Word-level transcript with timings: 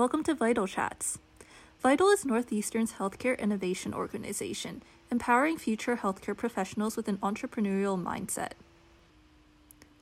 Welcome 0.00 0.24
to 0.24 0.34
Vital 0.34 0.66
Chats. 0.66 1.18
Vital 1.82 2.08
is 2.08 2.24
Northeastern's 2.24 2.94
healthcare 2.94 3.38
innovation 3.38 3.92
organization, 3.92 4.82
empowering 5.10 5.58
future 5.58 5.98
healthcare 5.98 6.34
professionals 6.34 6.96
with 6.96 7.06
an 7.06 7.18
entrepreneurial 7.18 8.02
mindset. 8.02 8.52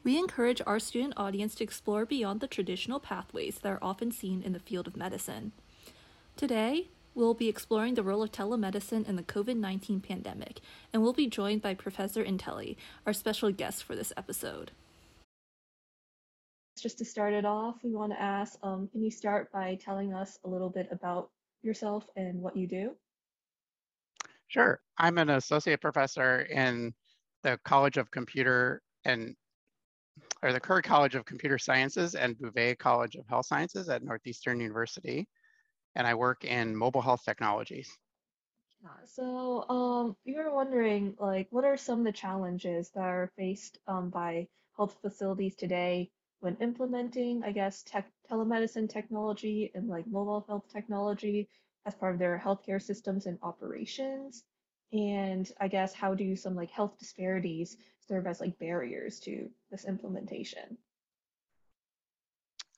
We 0.05 0.17
encourage 0.17 0.63
our 0.65 0.79
student 0.79 1.15
audience 1.17 1.57
to 1.57 1.65
explore 1.65 2.07
beyond 2.07 2.39
the 2.39 2.47
traditional 2.47 3.01
pathways 3.01 3.59
that 3.59 3.73
are 3.73 3.83
often 3.83 4.13
seen 4.13 4.41
in 4.41 4.53
the 4.53 4.61
field 4.61 4.87
of 4.87 4.97
medicine. 4.97 5.51
Today, 6.37 6.87
we'll 7.17 7.35
be 7.35 7.49
exploring 7.49 7.95
the 7.97 8.05
role 8.05 8.23
of 8.23 8.31
telemedicine 8.31 9.09
in 9.09 9.17
the 9.17 9.25
COVID 9.25 9.57
19 9.57 10.01
pandemic, 10.01 10.61
and 10.93 11.03
we'll 11.03 11.13
be 11.13 11.27
joined 11.27 11.61
by 11.61 11.75
Professor 11.75 12.25
Intille, 12.25 12.77
our 13.05 13.13
special 13.13 13.51
guest 13.51 13.83
for 13.83 13.97
this 13.97 14.13
episode. 14.17 14.71
Just 16.81 16.99
to 16.99 17.05
start 17.05 17.33
it 17.33 17.45
off, 17.45 17.77
we 17.83 17.95
want 17.95 18.13
to 18.13 18.21
ask 18.21 18.59
um, 18.63 18.89
can 18.89 19.03
you 19.03 19.11
start 19.11 19.51
by 19.53 19.79
telling 19.81 20.15
us 20.15 20.39
a 20.45 20.49
little 20.49 20.71
bit 20.71 20.89
about 20.91 21.31
yourself 21.63 22.07
and 22.17 22.41
what 22.41 22.57
you 22.57 22.67
do? 22.67 22.93
Sure. 24.49 24.81
I'm 24.97 25.19
an 25.19 25.31
associate 25.31 25.81
professor 25.81 26.41
in 26.43 26.95
the 27.43 27.59
College 27.65 27.99
of 27.99 28.11
Computer 28.11 28.83
and 29.05 29.35
or 30.43 30.53
the 30.53 30.61
Khoury 30.61 30.83
College 30.83 31.15
of 31.15 31.25
Computer 31.25 31.59
Sciences 31.59 32.15
and 32.15 32.37
Bouvé 32.37 32.79
College 32.79 33.17
of 33.17 33.27
Health 33.29 33.47
Sciences 33.47 33.89
at 33.89 34.03
Northeastern 34.03 34.61
University. 34.61 35.29
And 35.95 36.07
I 36.07 36.15
work 36.15 36.45
in 36.45 36.77
mobile 36.77 37.03
health 37.03 37.23
technologies. 37.25 37.91
Yeah, 38.83 38.91
so 39.05 39.69
um, 39.69 40.17
we 40.25 40.37
were 40.37 40.55
wondering, 40.55 41.17
like, 41.19 41.49
what 41.51 41.65
are 41.65 41.77
some 41.77 42.01
of 42.01 42.05
the 42.05 42.13
challenges 42.13 42.91
that 42.91 43.03
are 43.03 43.33
faced 43.37 43.79
um, 43.89 44.11
by 44.11 44.47
health 44.77 44.97
facilities 45.03 45.57
today 45.57 46.11
when 46.41 46.57
implementing, 46.61 47.43
I 47.45 47.53
guess, 47.53 47.83
tech, 47.83 48.11
telemedicine 48.31 48.89
technology 48.89 49.71
and 49.75 49.89
like 49.89 50.07
mobile 50.07 50.45
health 50.49 50.65
technology 50.73 51.49
as 51.87 51.95
part 51.95 52.15
of 52.15 52.19
their 52.19 52.41
healthcare 52.45 52.81
systems 52.81 53.27
and 53.27 53.39
operations? 53.43 54.45
And 54.93 55.51
I 55.61 55.69
guess 55.69 55.93
how 55.93 56.15
do 56.15 56.37
some 56.37 56.55
like 56.55 56.71
health 56.71 56.99
disparities 56.99 57.77
serve 58.07 58.27
as 58.27 58.41
like 58.41 58.59
barriers 58.59 59.21
to 59.21 59.49
this 59.71 59.85
implementation? 59.85 60.79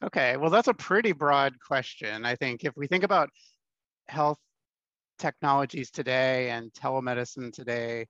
Okay, 0.02 0.36
well, 0.38 0.50
that's 0.50 0.68
a 0.68 0.74
pretty 0.74 1.12
broad 1.12 1.52
question. 1.60 2.24
I 2.24 2.34
think 2.34 2.64
if 2.64 2.72
we 2.76 2.86
think 2.86 3.04
about 3.04 3.28
health 4.08 4.38
technologies 5.18 5.90
today 5.90 6.50
and 6.50 6.72
telemedicine 6.72 7.52
today, 7.52 8.06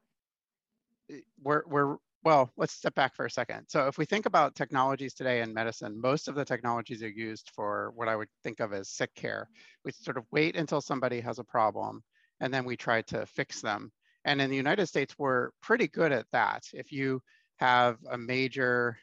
eh, 1.10 1.20
we're, 1.42 1.62
we're 1.66 1.96
well, 2.22 2.52
let's 2.56 2.74
step 2.74 2.94
back 2.94 3.14
for 3.14 3.24
a 3.24 3.30
second. 3.30 3.66
So 3.68 3.86
if 3.86 3.96
we 3.96 4.04
think 4.04 4.26
about 4.26 4.54
technologies 4.54 5.14
today 5.14 5.40
in 5.40 5.54
medicine, 5.54 5.98
most 5.98 6.28
of 6.28 6.34
the 6.34 6.44
technologies 6.44 7.02
are 7.02 7.08
used 7.08 7.50
for 7.54 7.92
what 7.94 8.08
I 8.08 8.16
would 8.16 8.28
think 8.44 8.60
of 8.60 8.74
as 8.74 8.90
sick 8.90 9.14
care. 9.14 9.48
We 9.84 9.92
sort 9.92 10.18
of 10.18 10.24
wait 10.30 10.54
until 10.54 10.82
somebody 10.82 11.20
has 11.20 11.38
a 11.38 11.44
problem 11.44 12.02
and 12.40 12.52
then 12.52 12.64
we 12.64 12.76
try 12.76 13.02
to 13.02 13.24
fix 13.24 13.62
them. 13.62 13.90
And 14.26 14.40
in 14.42 14.50
the 14.50 14.56
United 14.56 14.86
States, 14.86 15.14
we're 15.18 15.50
pretty 15.62 15.88
good 15.88 16.12
at 16.12 16.26
that. 16.32 16.64
If 16.74 16.92
you 16.92 17.22
have 17.58 17.96
a 18.10 18.18
major 18.18 18.98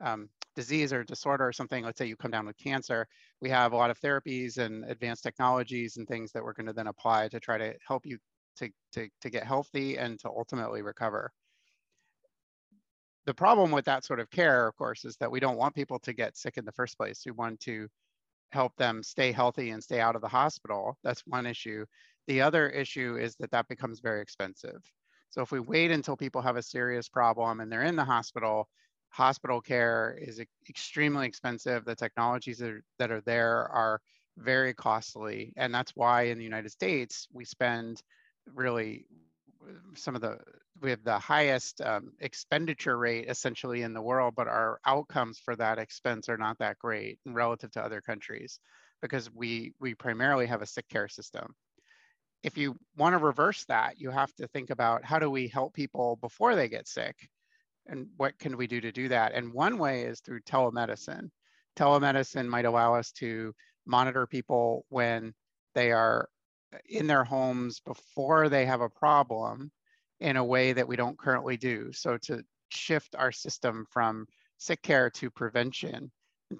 um, 0.00 0.28
disease 0.56 0.92
or 0.92 1.04
disorder 1.04 1.46
or 1.46 1.52
something, 1.52 1.84
let's 1.84 1.98
say 1.98 2.06
you 2.06 2.16
come 2.16 2.32
down 2.32 2.46
with 2.46 2.58
cancer, 2.58 3.06
we 3.40 3.50
have 3.50 3.72
a 3.72 3.76
lot 3.76 3.90
of 3.90 4.00
therapies 4.00 4.58
and 4.58 4.84
advanced 4.84 5.22
technologies 5.22 5.96
and 5.96 6.08
things 6.08 6.32
that 6.32 6.42
we're 6.42 6.54
going 6.54 6.66
to 6.66 6.72
then 6.72 6.88
apply 6.88 7.28
to 7.28 7.38
try 7.38 7.56
to 7.56 7.72
help 7.86 8.04
you 8.04 8.18
to, 8.56 8.68
to, 8.94 9.08
to 9.20 9.30
get 9.30 9.44
healthy 9.44 9.96
and 9.96 10.18
to 10.18 10.28
ultimately 10.28 10.82
recover 10.82 11.30
the 13.26 13.34
problem 13.34 13.70
with 13.70 13.84
that 13.84 14.04
sort 14.04 14.20
of 14.20 14.30
care, 14.30 14.66
of 14.66 14.76
course, 14.76 15.04
is 15.04 15.16
that 15.16 15.30
we 15.30 15.40
don't 15.40 15.58
want 15.58 15.74
people 15.74 15.98
to 16.00 16.12
get 16.12 16.36
sick 16.36 16.56
in 16.56 16.64
the 16.64 16.72
first 16.72 16.96
place. 16.96 17.22
We 17.24 17.32
want 17.32 17.60
to 17.60 17.88
help 18.52 18.74
them 18.76 19.02
stay 19.02 19.32
healthy 19.32 19.70
and 19.70 19.82
stay 19.82 20.00
out 20.00 20.16
of 20.16 20.22
the 20.22 20.28
hospital. 20.28 20.96
That's 21.04 21.22
one 21.26 21.46
issue. 21.46 21.84
The 22.26 22.40
other 22.40 22.68
issue 22.68 23.16
is 23.16 23.36
that 23.36 23.50
that 23.52 23.68
becomes 23.68 24.00
very 24.00 24.20
expensive. 24.20 24.82
So 25.30 25.42
if 25.42 25.52
we 25.52 25.60
wait 25.60 25.90
until 25.90 26.16
people 26.16 26.42
have 26.42 26.56
a 26.56 26.62
serious 26.62 27.08
problem 27.08 27.60
and 27.60 27.70
they're 27.70 27.84
in 27.84 27.96
the 27.96 28.04
hospital, 28.04 28.68
hospital 29.10 29.60
care 29.60 30.18
is 30.20 30.40
extremely 30.68 31.26
expensive. 31.26 31.84
The 31.84 31.94
technologies 31.94 32.58
that 32.58 32.70
are, 32.70 32.82
that 32.98 33.10
are 33.10 33.20
there 33.20 33.68
are 33.68 34.00
very 34.36 34.74
costly. 34.74 35.52
And 35.56 35.72
that's 35.72 35.92
why 35.94 36.22
in 36.22 36.38
the 36.38 36.44
United 36.44 36.70
States, 36.70 37.28
we 37.32 37.44
spend 37.44 38.02
really 38.54 39.06
some 39.94 40.14
of 40.14 40.20
the 40.20 40.38
we 40.80 40.90
have 40.90 41.04
the 41.04 41.18
highest 41.18 41.80
um, 41.82 42.12
expenditure 42.20 42.96
rate 42.96 43.28
essentially 43.28 43.82
in 43.82 43.92
the 43.92 44.02
world, 44.02 44.34
but 44.36 44.48
our 44.48 44.80
outcomes 44.86 45.38
for 45.38 45.54
that 45.56 45.78
expense 45.78 46.28
are 46.28 46.38
not 46.38 46.58
that 46.58 46.78
great 46.78 47.18
relative 47.26 47.70
to 47.72 47.82
other 47.82 48.00
countries 48.00 48.58
because 49.02 49.30
we 49.32 49.72
we 49.80 49.94
primarily 49.94 50.46
have 50.46 50.62
a 50.62 50.66
sick 50.66 50.88
care 50.88 51.08
system. 51.08 51.54
If 52.42 52.56
you 52.56 52.76
want 52.96 53.12
to 53.12 53.18
reverse 53.18 53.64
that, 53.66 54.00
you 54.00 54.10
have 54.10 54.32
to 54.36 54.48
think 54.48 54.70
about 54.70 55.04
how 55.04 55.18
do 55.18 55.30
we 55.30 55.48
help 55.48 55.74
people 55.74 56.16
before 56.20 56.54
they 56.54 56.68
get 56.68 56.88
sick 56.88 57.16
and 57.86 58.06
what 58.16 58.38
can 58.38 58.56
we 58.56 58.66
do 58.66 58.80
to 58.80 58.92
do 58.92 59.08
that? 59.08 59.32
And 59.34 59.52
one 59.52 59.78
way 59.78 60.02
is 60.02 60.20
through 60.20 60.40
telemedicine. 60.42 61.30
Telemedicine 61.76 62.46
might 62.46 62.64
allow 62.64 62.94
us 62.94 63.12
to 63.12 63.54
monitor 63.86 64.26
people 64.26 64.84
when 64.88 65.34
they 65.74 65.92
are 65.92 66.28
in 66.88 67.06
their 67.06 67.24
homes 67.24 67.80
before 67.80 68.48
they 68.48 68.66
have 68.66 68.80
a 68.80 68.88
problem 68.88 69.70
in 70.20 70.36
a 70.36 70.44
way 70.44 70.72
that 70.72 70.86
we 70.86 70.96
don't 70.96 71.18
currently 71.18 71.56
do. 71.56 71.92
So 71.92 72.18
to 72.18 72.44
shift 72.68 73.14
our 73.16 73.32
system 73.32 73.86
from 73.90 74.26
sick 74.58 74.82
care 74.82 75.10
to 75.10 75.30
prevention, 75.30 76.10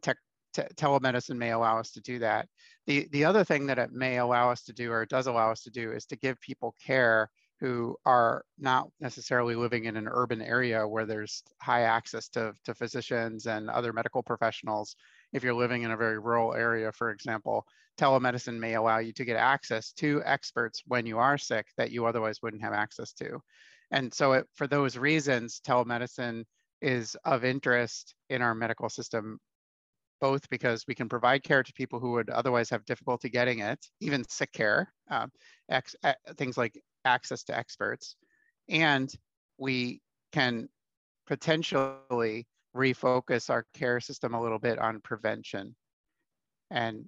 tech, 0.03 0.17
te 0.55 0.63
telemedicine 0.75 1.37
may 1.37 1.51
allow 1.51 1.79
us 1.79 1.91
to 1.93 2.01
do 2.01 2.19
that. 2.21 2.49
The, 2.87 3.09
the 3.13 3.25
other 3.25 3.45
thing 3.45 3.67
that 3.67 3.79
it 3.79 3.93
may 3.93 4.19
allow 4.19 4.51
us 4.51 4.63
to 4.65 4.73
do 4.73 4.91
or 4.91 5.03
it 5.03 5.11
does 5.11 5.27
allow 5.27 5.51
us 5.51 5.63
to 5.63 5.71
do 5.71 5.93
is 5.93 6.07
to 6.07 6.17
give 6.17 6.41
people 6.41 6.75
care 6.85 7.31
who 7.61 7.95
are 8.07 8.43
not 8.59 8.89
necessarily 9.01 9.55
living 9.55 9.85
in 9.85 9.97
an 9.97 10.09
urban 10.11 10.41
area 10.41 10.89
where 10.89 11.05
there's 11.05 11.43
high 11.61 11.83
access 11.83 12.29
to, 12.31 12.55
to 12.65 12.75
physicians 12.75 13.47
and 13.47 13.69
other 13.69 13.93
medical 13.93 14.23
professionals. 14.23 14.97
If 15.33 15.45
you're 15.45 15.55
living 15.55 15.83
in 15.83 15.91
a 15.91 15.97
very 15.97 16.19
rural 16.19 16.55
area, 16.55 16.93
for 16.93 17.11
example, 17.11 17.67
telemedicine 17.99 18.59
may 18.59 18.75
allow 18.75 18.99
you 18.99 19.13
to 19.13 19.25
get 19.25 19.37
access 19.37 19.93
to 19.93 20.23
experts 20.25 20.83
when 20.87 21.07
you 21.07 21.19
are 21.19 21.39
sick 21.39 21.67
that 21.77 21.91
you 21.91 22.07
otherwise 22.07 22.39
wouldn't 22.43 22.63
have 22.63 22.73
access 22.73 23.13
to. 23.15 23.41
And 23.91 24.13
so 24.13 24.33
it, 24.33 24.47
for 24.55 24.67
those 24.67 24.97
reasons, 24.97 25.61
telemedicine 25.67 26.45
is 26.81 27.17
of 27.25 27.45
interest 27.45 28.15
in 28.31 28.43
our 28.43 28.55
medical 28.55 28.89
system, 28.89 29.39
both 30.21 30.49
because 30.49 30.85
we 30.87 30.95
can 30.95 31.09
provide 31.09 31.43
care 31.43 31.63
to 31.63 31.73
people 31.75 32.01
who 32.01 32.13
would 32.13 32.31
otherwise 32.31 32.71
have 32.71 32.85
difficulty 32.85 33.29
getting 33.29 33.59
it, 33.59 33.79
even 34.01 34.25
sick 34.29 34.53
care, 34.53 34.93
um, 35.11 35.31
ex, 35.69 35.95
things 36.37 36.57
like 36.57 36.81
access 37.05 37.43
to 37.45 37.57
experts, 37.57 38.17
and 38.69 39.13
we 39.59 40.01
can 40.33 40.69
potentially 41.27 42.47
refocus 42.77 43.51
our 43.51 43.65
care 43.75 44.01
system 44.01 44.35
a 44.35 44.41
little 44.41 44.59
bit 44.59 44.79
on 44.79 45.01
prevention. 45.01 45.75
And 46.71 47.07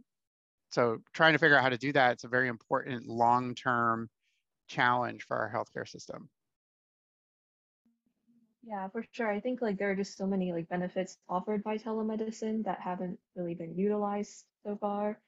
so 0.71 0.99
trying 1.13 1.35
to 1.35 1.39
figure 1.39 1.57
out 1.57 1.63
how 1.63 1.69
to 1.69 1.79
do 1.79 1.93
that, 1.93 2.13
it's 2.13 2.25
a 2.25 2.29
very 2.29 2.49
important 2.49 3.07
long-term 3.07 4.09
challenge 4.69 5.25
for 5.25 5.37
our 5.37 5.51
healthcare 5.51 5.89
system. 5.89 6.29
Yeah, 8.65 8.89
for 8.89 9.05
sure. 9.13 9.31
I 9.31 9.41
think 9.41 9.61
like 9.61 9.77
there 9.77 9.91
are 9.91 9.97
just 9.97 10.17
so 10.17 10.27
many 10.27 10.53
like 10.53 10.69
benefits 10.69 11.19
offered 11.29 11.65
by 11.65 11.79
telemedicine 11.79 12.65
that 12.65 12.81
haven't 12.81 13.19
really 13.35 13.55
been 13.55 13.77
utilized 13.77 14.45
so 14.65 14.77
far. 14.77 15.19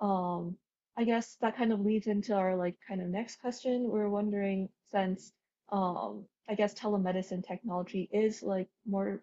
Um, 0.00 0.56
I 0.96 1.04
guess 1.04 1.36
that 1.40 1.56
kind 1.56 1.72
of 1.72 1.80
leads 1.80 2.06
into 2.06 2.34
our 2.34 2.56
like 2.56 2.76
kind 2.86 3.00
of 3.00 3.08
next 3.08 3.40
question. 3.40 3.88
We're 3.88 4.08
wondering 4.08 4.68
since 4.90 5.32
um, 5.70 6.24
I 6.48 6.54
guess 6.54 6.74
telemedicine 6.74 7.46
technology 7.46 8.08
is 8.12 8.42
like 8.42 8.68
more 8.86 9.22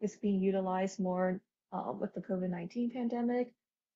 is 0.00 0.16
being 0.16 0.40
utilized 0.40 1.00
more 1.00 1.40
um, 1.72 1.98
with 2.00 2.14
the 2.14 2.20
COVID-19 2.20 2.92
pandemic, 2.92 3.52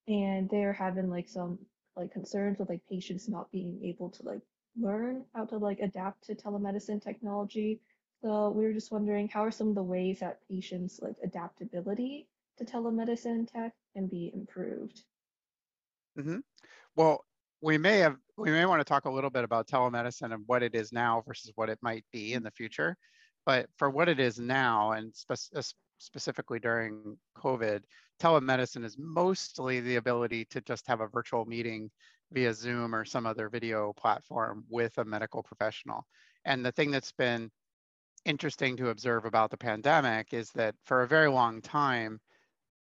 and 0.08 0.48
they're 0.50 0.72
having 0.72 1.08
like 1.10 1.28
some 1.28 1.58
like 1.96 2.12
concerns 2.12 2.58
with 2.58 2.68
like 2.68 2.82
patients 2.90 3.28
not 3.28 3.50
being 3.50 3.80
able 3.84 4.10
to 4.10 4.22
like 4.22 4.40
learn 4.78 5.24
how 5.34 5.44
to 5.44 5.58
like 5.58 5.80
adapt 5.80 6.24
to 6.24 6.34
telemedicine 6.34 7.02
technology. 7.02 7.80
So 8.22 8.50
we 8.50 8.64
were 8.64 8.72
just 8.72 8.92
wondering 8.92 9.28
how 9.28 9.44
are 9.44 9.50
some 9.50 9.68
of 9.68 9.74
the 9.74 9.82
ways 9.82 10.20
that 10.20 10.40
patients 10.48 11.00
like 11.02 11.16
adaptability 11.22 12.28
to 12.58 12.64
telemedicine 12.64 13.50
tech 13.50 13.72
can 13.94 14.06
be 14.06 14.30
improved? 14.34 15.02
Mm-hmm. 16.18 16.38
Well, 16.96 17.24
we 17.62 17.78
may 17.78 17.98
have 17.98 18.16
we 18.36 18.50
may 18.50 18.64
want 18.64 18.80
to 18.80 18.84
talk 18.84 19.04
a 19.04 19.10
little 19.10 19.30
bit 19.30 19.44
about 19.44 19.68
telemedicine 19.68 20.32
and 20.32 20.44
what 20.46 20.62
it 20.62 20.74
is 20.74 20.92
now 20.92 21.22
versus 21.26 21.52
what 21.54 21.68
it 21.68 21.78
might 21.82 22.04
be 22.12 22.32
in 22.32 22.42
the 22.42 22.50
future. 22.50 22.96
But 23.46 23.68
for 23.76 23.90
what 23.90 24.08
it 24.08 24.20
is 24.20 24.38
now, 24.38 24.92
and 24.92 25.14
spe- 25.14 25.54
uh, 25.54 25.62
specifically 26.00 26.58
during 26.58 27.16
COVID, 27.36 27.82
telemedicine 28.20 28.84
is 28.84 28.96
mostly 28.98 29.80
the 29.80 29.96
ability 29.96 30.44
to 30.46 30.60
just 30.60 30.86
have 30.86 31.00
a 31.00 31.06
virtual 31.06 31.44
meeting 31.44 31.90
via 32.32 32.54
Zoom 32.54 32.94
or 32.94 33.04
some 33.04 33.26
other 33.26 33.48
video 33.48 33.92
platform 33.92 34.64
with 34.68 34.96
a 34.98 35.04
medical 35.04 35.42
professional. 35.42 36.06
And 36.44 36.64
the 36.64 36.72
thing 36.72 36.90
that's 36.90 37.12
been 37.12 37.50
interesting 38.24 38.76
to 38.76 38.90
observe 38.90 39.24
about 39.24 39.50
the 39.50 39.56
pandemic 39.56 40.32
is 40.32 40.50
that 40.52 40.74
for 40.84 41.02
a 41.02 41.08
very 41.08 41.28
long 41.30 41.60
time, 41.60 42.20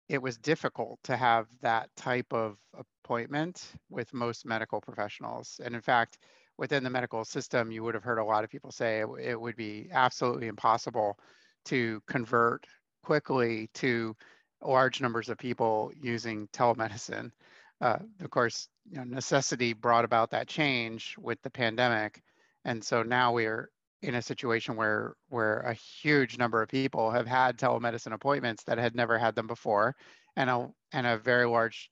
it 0.09 0.21
was 0.21 0.37
difficult 0.37 0.99
to 1.03 1.17
have 1.17 1.47
that 1.61 1.89
type 1.95 2.31
of 2.31 2.57
appointment 3.03 3.73
with 3.89 4.13
most 4.13 4.45
medical 4.45 4.79
professionals. 4.79 5.59
And 5.63 5.75
in 5.75 5.81
fact, 5.81 6.17
within 6.57 6.83
the 6.83 6.89
medical 6.89 7.23
system, 7.25 7.71
you 7.71 7.83
would 7.83 7.93
have 7.93 8.03
heard 8.03 8.17
a 8.17 8.23
lot 8.23 8.43
of 8.43 8.49
people 8.49 8.71
say 8.71 9.03
it, 9.19 9.39
would 9.39 9.55
be 9.55 9.89
absolutely 9.91 10.47
impossible 10.47 11.17
to 11.65 12.01
convert 12.07 12.65
quickly 13.07 13.69
to 13.73 14.13
large 14.61 14.99
numbers 14.99 15.29
of 15.29 15.37
people 15.37 15.91
using 16.01 16.45
telemedicine. 16.49 17.31
Uh, 17.79 17.99
of 18.19 18.29
course, 18.29 18.67
you 18.91 18.97
know, 18.97 19.05
necessity 19.05 19.71
brought 19.71 20.03
about 20.03 20.31
that 20.31 20.49
change 20.49 21.15
with 21.17 21.41
the 21.41 21.49
pandemic. 21.49 22.21
And 22.65 22.83
so 22.83 23.03
now 23.03 23.31
we're 23.31 23.69
in 24.01 24.15
a 24.15 24.21
situation 24.21 24.75
where 24.75 25.15
where 25.29 25.59
a 25.61 25.73
huge 25.73 26.37
number 26.37 26.61
of 26.61 26.67
people 26.67 27.09
have 27.09 27.25
had 27.25 27.57
telemedicine 27.57 28.11
appointments 28.11 28.63
that 28.65 28.77
had 28.77 28.93
never 28.93 29.17
had 29.17 29.35
them 29.35 29.47
before 29.47 29.95
and 30.35 30.49
a 30.49 30.67
and 30.91 31.07
a 31.07 31.17
very 31.17 31.47
large 31.47 31.89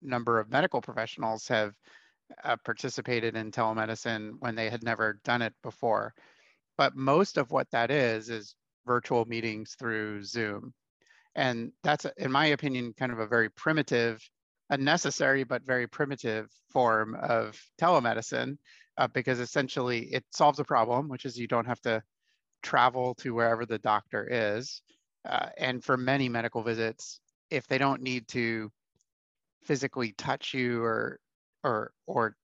number 0.00 0.38
of 0.38 0.48
medical 0.48 0.80
professionals 0.80 1.48
have 1.48 1.74
uh, 2.44 2.56
participated 2.64 3.36
in 3.36 3.50
telemedicine 3.50 4.32
when 4.38 4.54
they 4.54 4.70
had 4.70 4.82
never 4.82 5.20
done 5.24 5.42
it 5.42 5.52
before 5.62 6.14
but 6.78 6.96
most 6.96 7.36
of 7.36 7.50
what 7.50 7.70
that 7.70 7.90
is 7.90 8.30
is 8.30 8.54
virtual 8.86 9.24
meetings 9.26 9.74
through 9.78 10.22
zoom 10.22 10.72
and 11.34 11.72
that's 11.82 12.06
in 12.16 12.30
my 12.30 12.46
opinion 12.46 12.92
kind 12.98 13.12
of 13.12 13.18
a 13.18 13.26
very 13.26 13.48
primitive 13.50 14.20
a 14.70 14.76
necessary 14.78 15.44
but 15.44 15.66
very 15.66 15.86
primitive 15.86 16.50
form 16.70 17.14
of 17.20 17.60
telemedicine 17.78 18.56
uh, 18.96 19.06
because 19.08 19.38
essentially 19.38 20.06
it 20.12 20.24
solves 20.30 20.60
a 20.60 20.64
problem, 20.64 21.08
which 21.08 21.26
is 21.26 21.38
you 21.38 21.46
don't 21.46 21.66
have 21.66 21.80
to 21.82 22.02
travel 22.62 23.14
to 23.16 23.34
wherever 23.34 23.66
the 23.66 23.78
doctor 23.78 24.26
is. 24.30 24.80
Uh, 25.28 25.48
and 25.58 25.84
for 25.84 25.96
many 25.98 26.28
medical 26.28 26.62
visits, 26.62 27.20
if 27.50 27.66
they 27.66 27.76
don't 27.76 28.00
need 28.00 28.26
to 28.28 28.70
physically 29.62 30.14
touch 30.18 30.54
you 30.54 30.82
or 30.82 31.20
or 31.64 31.92
or 32.06 32.34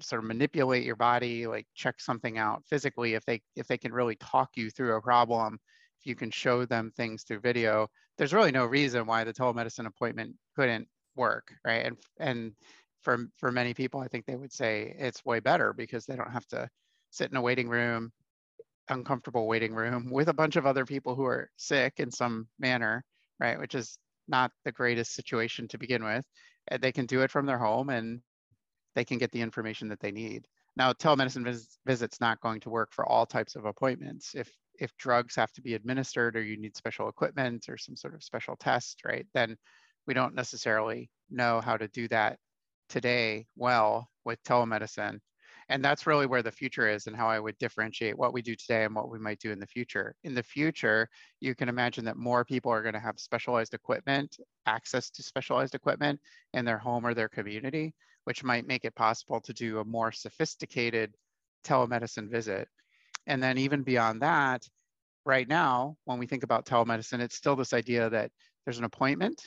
sort 0.00 0.22
of 0.22 0.28
manipulate 0.28 0.84
your 0.84 0.96
body, 0.96 1.48
like 1.48 1.66
check 1.74 2.00
something 2.00 2.38
out 2.38 2.62
physically, 2.70 3.14
if 3.14 3.24
they 3.24 3.42
if 3.56 3.66
they 3.66 3.76
can 3.76 3.92
really 3.92 4.16
talk 4.16 4.50
you 4.54 4.70
through 4.70 4.94
a 4.94 5.02
problem, 5.02 5.58
you 6.04 6.14
can 6.14 6.30
show 6.30 6.64
them 6.64 6.92
things 6.96 7.24
through 7.24 7.40
video, 7.40 7.88
there's 8.18 8.32
really 8.32 8.52
no 8.52 8.66
reason 8.66 9.06
why 9.06 9.24
the 9.24 9.32
telemedicine 9.32 9.86
appointment 9.86 10.36
couldn't 10.56 10.88
work, 11.16 11.52
right? 11.64 11.86
And 11.86 11.96
and 12.18 12.52
for 13.02 13.26
for 13.38 13.50
many 13.50 13.74
people, 13.74 14.00
I 14.00 14.08
think 14.08 14.26
they 14.26 14.36
would 14.36 14.52
say 14.52 14.94
it's 14.98 15.24
way 15.24 15.40
better 15.40 15.72
because 15.72 16.06
they 16.06 16.16
don't 16.16 16.32
have 16.32 16.46
to 16.48 16.68
sit 17.10 17.30
in 17.30 17.36
a 17.36 17.42
waiting 17.42 17.68
room, 17.68 18.12
uncomfortable 18.88 19.46
waiting 19.46 19.74
room 19.74 20.08
with 20.10 20.28
a 20.28 20.34
bunch 20.34 20.56
of 20.56 20.66
other 20.66 20.84
people 20.86 21.14
who 21.14 21.24
are 21.24 21.50
sick 21.56 21.94
in 21.98 22.10
some 22.10 22.48
manner, 22.58 23.04
right? 23.38 23.58
Which 23.58 23.74
is 23.74 23.98
not 24.28 24.50
the 24.64 24.72
greatest 24.72 25.14
situation 25.14 25.68
to 25.68 25.78
begin 25.78 26.04
with. 26.04 26.24
And 26.68 26.80
they 26.80 26.92
can 26.92 27.06
do 27.06 27.22
it 27.22 27.30
from 27.30 27.46
their 27.46 27.58
home 27.58 27.90
and 27.90 28.20
they 28.94 29.04
can 29.04 29.18
get 29.18 29.32
the 29.32 29.40
information 29.40 29.88
that 29.88 30.00
they 30.00 30.12
need. 30.12 30.46
Now, 30.76 30.92
telemedicine 30.92 31.44
vis- 31.44 31.78
visits 31.84 32.20
not 32.20 32.40
going 32.40 32.60
to 32.60 32.70
work 32.70 32.92
for 32.92 33.06
all 33.06 33.26
types 33.26 33.56
of 33.56 33.64
appointments. 33.64 34.34
If 34.34 34.50
if 34.82 34.96
drugs 34.96 35.36
have 35.36 35.52
to 35.52 35.62
be 35.62 35.74
administered 35.74 36.36
or 36.36 36.42
you 36.42 36.56
need 36.56 36.76
special 36.76 37.08
equipment 37.08 37.66
or 37.68 37.78
some 37.78 37.94
sort 37.94 38.14
of 38.16 38.24
special 38.24 38.56
test, 38.56 39.02
right? 39.04 39.24
Then 39.32 39.56
we 40.08 40.12
don't 40.12 40.34
necessarily 40.34 41.08
know 41.30 41.60
how 41.60 41.76
to 41.76 41.86
do 41.86 42.08
that 42.08 42.36
today 42.88 43.46
well 43.56 44.08
with 44.24 44.42
telemedicine. 44.42 45.20
And 45.68 45.84
that's 45.84 46.04
really 46.04 46.26
where 46.26 46.42
the 46.42 46.50
future 46.50 46.88
is 46.88 47.06
and 47.06 47.14
how 47.14 47.28
I 47.28 47.38
would 47.38 47.56
differentiate 47.58 48.18
what 48.18 48.32
we 48.32 48.42
do 48.42 48.56
today 48.56 48.82
and 48.82 48.92
what 48.92 49.08
we 49.08 49.20
might 49.20 49.38
do 49.38 49.52
in 49.52 49.60
the 49.60 49.68
future. 49.68 50.16
In 50.24 50.34
the 50.34 50.42
future, 50.42 51.08
you 51.40 51.54
can 51.54 51.68
imagine 51.68 52.04
that 52.06 52.16
more 52.16 52.44
people 52.44 52.72
are 52.72 52.82
going 52.82 52.94
to 52.94 53.00
have 53.00 53.20
specialized 53.20 53.74
equipment, 53.74 54.36
access 54.66 55.10
to 55.10 55.22
specialized 55.22 55.76
equipment 55.76 56.18
in 56.54 56.64
their 56.64 56.78
home 56.78 57.06
or 57.06 57.14
their 57.14 57.28
community, 57.28 57.94
which 58.24 58.42
might 58.42 58.66
make 58.66 58.84
it 58.84 58.96
possible 58.96 59.40
to 59.42 59.52
do 59.52 59.78
a 59.78 59.84
more 59.84 60.10
sophisticated 60.10 61.14
telemedicine 61.64 62.28
visit. 62.28 62.66
And 63.26 63.42
then 63.42 63.58
even 63.58 63.82
beyond 63.82 64.22
that, 64.22 64.66
right 65.24 65.48
now, 65.48 65.96
when 66.04 66.18
we 66.18 66.26
think 66.26 66.42
about 66.42 66.66
telemedicine, 66.66 67.20
it's 67.20 67.36
still 67.36 67.56
this 67.56 67.72
idea 67.72 68.10
that 68.10 68.30
there's 68.64 68.78
an 68.78 68.84
appointment, 68.84 69.40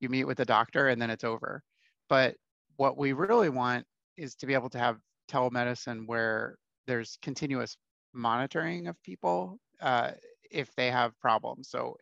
you 0.00 0.08
meet 0.08 0.24
with 0.24 0.40
a 0.40 0.44
doctor, 0.44 0.88
and 0.88 1.00
then 1.00 1.10
it's 1.10 1.24
over. 1.24 1.62
But 2.08 2.36
what 2.76 2.96
we 2.96 3.12
really 3.12 3.48
want 3.48 3.84
is 4.16 4.34
to 4.36 4.46
be 4.46 4.54
able 4.54 4.70
to 4.70 4.78
have 4.78 4.98
telemedicine 5.30 6.06
where 6.06 6.56
there's 6.86 7.18
continuous 7.22 7.76
monitoring 8.12 8.86
of 8.86 9.02
people 9.02 9.58
uh, 9.80 10.12
if 10.50 10.74
they 10.76 10.90
have 10.90 11.18
problems. 11.20 11.68
So, 11.70 11.96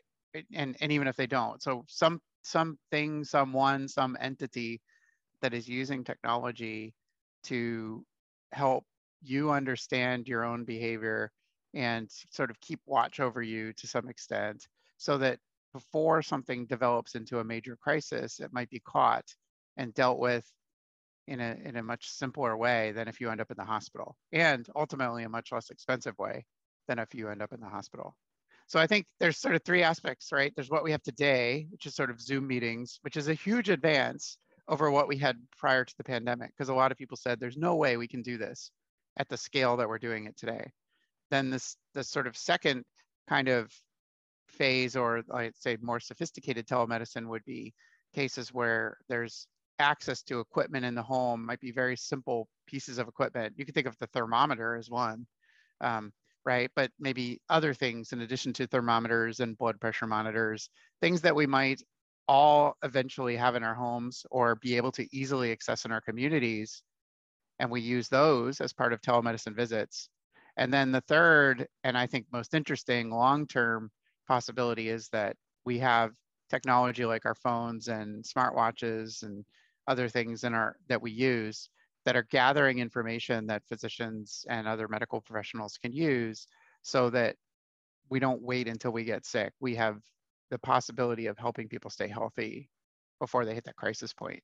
and, 0.55 0.77
and 0.81 0.93
even 0.93 1.09
if 1.09 1.17
they 1.17 1.27
don't. 1.27 1.63
So 1.63 1.85
some 1.89 2.21
something, 2.43 3.25
someone, 3.25 3.89
some 3.89 4.17
entity 4.21 4.81
that 5.43 5.53
is 5.53 5.69
using 5.69 6.05
technology 6.05 6.95
to 7.45 8.05
help 8.53 8.85
you 9.23 9.51
understand 9.51 10.29
your 10.29 10.45
own 10.45 10.65
behavior 10.65 11.31
and 11.75 12.11
sort 12.31 12.51
of 12.51 12.61
keep 12.61 12.81
watch 12.87 13.21
over 13.21 13.43
you 13.43 13.73
to 13.75 13.87
some 13.87 14.09
extent 14.09 14.67
so 14.97 15.19
that 15.19 15.39
before 15.73 16.23
something 16.23 16.65
develops 16.67 17.15
into 17.15 17.39
a 17.39 17.45
major 17.45 17.77
crisis, 17.77 18.41
it 18.41 18.53
might 18.53 18.71
be 18.71 18.81
caught 18.81 19.27
and 19.77 19.93
dealt 19.93 20.19
with 20.19 20.47
in 21.29 21.41
a, 21.41 21.57
in 21.65 21.77
a 21.77 21.83
much 21.83 22.09
simpler 22.09 22.57
way 22.57 22.93
than 22.93 23.09
if 23.09 23.21
you 23.21 23.31
end 23.31 23.41
up 23.41 23.51
in 23.51 23.57
the 23.59 23.65
hospital 23.65 24.17
and 24.33 24.67
ultimately 24.75 25.25
a 25.25 25.29
much 25.29 25.53
less 25.53 25.71
expensive 25.71 26.17
way 26.19 26.47
than 26.89 26.99
if 26.99 27.15
you 27.15 27.29
end 27.29 27.43
up 27.43 27.53
in 27.53 27.61
the 27.61 27.69
hospital. 27.69 28.17
So 28.69 28.81
I 28.81 28.87
think 28.87 29.07
there's 29.21 29.39
sort 29.39 29.55
of 29.55 29.63
three 29.63 29.83
aspects, 29.83 30.33
right? 30.33 30.53
There's 30.57 30.71
what 30.71 30.83
we 30.83 30.93
have 30.93 31.03
today, 31.03 31.67
which 31.71 31.87
is 31.87 31.95
sort 31.95 32.11
of 32.11 32.21
Zoom 32.21 32.47
meetings, 32.47 32.99
which 33.03 33.17
is 33.17 33.29
a 33.29 33.35
huge 33.35 33.69
advance 33.69 34.39
over 34.69 34.91
what 34.91 35.09
we 35.09 35.19
had 35.19 35.37
prior 35.59 35.85
to 35.85 35.97
the 35.97 36.05
pandemic, 36.05 36.51
because 36.57 36.69
a 36.69 36.75
lot 36.75 36.91
of 36.91 36.99
people 36.99 37.17
said 37.17 37.39
there's 37.39 37.57
no 37.57 37.77
way 37.77 37.97
we 37.97 38.09
can 38.09 38.23
do 38.23 38.39
this 38.39 38.71
at 39.17 39.29
the 39.29 39.37
scale 39.37 39.77
that 39.77 39.89
we're 39.89 39.99
doing 39.99 40.27
it 40.27 40.37
today. 40.37 40.71
Then 41.31 41.51
this, 41.51 41.77
this 41.95 42.09
sort 42.09 42.27
of 42.27 42.37
second 42.37 42.85
kind 43.29 43.49
of 43.49 43.73
phase, 44.49 44.97
or 44.97 45.23
I'd 45.33 45.57
say 45.57 45.77
more 45.81 46.01
sophisticated 46.01 46.67
telemedicine 46.67 47.27
would 47.29 47.45
be 47.45 47.75
cases 48.15 48.53
where 48.53 48.99
there's 49.09 49.47
access 49.79 50.23
to 50.23 50.41
equipment 50.41 50.85
in 50.85 50.95
the 50.95 51.03
home 51.03 51.45
might 51.45 51.61
be 51.61 51.71
very 51.71 51.97
simple 51.97 52.49
pieces 52.67 52.99
of 52.99 53.09
equipment. 53.09 53.55
You 53.57 53.65
can 53.65 53.75
think 53.75 53.87
of 53.87 53.99
the 53.99 54.07
thermometer 54.09 54.77
as 54.77 54.91
one, 54.91 55.27
um, 55.81 56.13
right? 56.45 56.71
But 56.75 56.91
maybe 56.99 57.41
other 57.49 57.75
things 57.75 58.13
in 58.13 58.23
addition 58.23 58.53
to 58.55 58.67
thermometers 58.67 59.41
and 59.41 59.59
blood 59.59 59.81
pressure 59.81 60.07
monitors, 60.07 60.71
things 61.01 61.21
that 61.23 61.35
we 61.35 61.47
might 61.47 61.83
all 62.29 62.77
eventually 62.83 63.37
have 63.37 63.55
in 63.55 63.63
our 63.63 63.75
homes 63.75 64.25
or 64.31 64.57
be 64.57 64.77
able 64.77 64.93
to 64.93 65.07
easily 65.17 65.53
access 65.53 65.85
in 65.85 65.93
our 65.93 66.01
communities. 66.01 66.83
And 67.59 67.71
we 67.71 67.81
use 67.81 68.09
those 68.09 68.61
as 68.61 68.73
part 68.73 68.93
of 68.93 69.01
telemedicine 69.01 69.55
visits. 69.57 70.09
And 70.57 70.73
then 70.73 70.93
the 70.93 71.03
third, 71.03 71.67
and 71.85 71.97
I 71.97 72.07
think 72.07 72.27
most 72.33 72.55
interesting 72.55 73.11
long 73.11 73.47
term 73.47 73.91
possibility 74.27 74.89
is 74.89 75.09
that 75.11 75.37
we 75.65 75.79
have 75.79 76.13
technology 76.51 77.05
like 77.05 77.27
our 77.27 77.35
phones 77.35 77.89
and 77.89 78.25
smartwatches 78.25 79.23
and 79.23 79.45
other 79.87 80.09
things 80.09 80.45
in 80.45 80.55
our 80.55 80.77
that 80.89 81.03
we 81.03 81.11
use 81.11 81.69
that 82.05 82.17
are 82.17 82.27
gathering 82.31 82.79
information 82.79 83.47
that 83.47 83.67
physicians 83.69 84.45
and 84.49 84.67
other 84.67 84.89
medical 84.89 85.21
professionals 85.21 85.77
can 85.77 85.93
use 85.93 86.47
so 86.83 87.11
that 87.11 87.37
we 88.09 88.21
don't 88.21 88.43
wait 88.43 88.69
until 88.69 88.93
we 88.93 89.05
get 89.05 89.27
sick. 89.27 89.53
We 89.61 89.75
have 89.75 89.99
the 90.51 90.59
possibility 90.59 91.27
of 91.27 91.37
helping 91.37 91.69
people 91.69 91.91
stay 91.91 92.07
healthy 92.07 92.71
before 93.19 93.45
they 93.45 93.55
hit 93.55 93.65
that 93.65 93.77
crisis 93.77 94.13
point. 94.13 94.43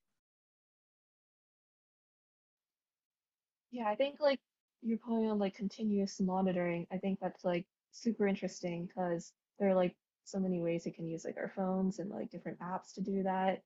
Yeah, 3.73 3.87
I 3.89 3.95
think 3.95 4.19
like 4.21 4.39
you're 4.83 4.99
point 4.99 5.29
on 5.31 5.39
like 5.39 5.55
continuous 5.55 6.19
monitoring. 6.21 6.85
I 6.91 6.97
think 6.97 7.19
that's 7.19 7.43
like 7.43 7.65
super 7.91 8.27
interesting 8.27 8.85
because 8.85 9.33
there 9.59 9.69
are 9.69 9.75
like 9.75 9.95
so 10.25 10.39
many 10.39 10.61
ways 10.61 10.83
we 10.85 10.91
can 10.91 11.07
use 11.07 11.25
like 11.25 11.37
our 11.37 11.51
phones 11.55 11.97
and 11.99 12.11
like 12.11 12.29
different 12.29 12.59
apps 12.59 12.93
to 12.95 13.01
do 13.01 13.23
that. 13.23 13.63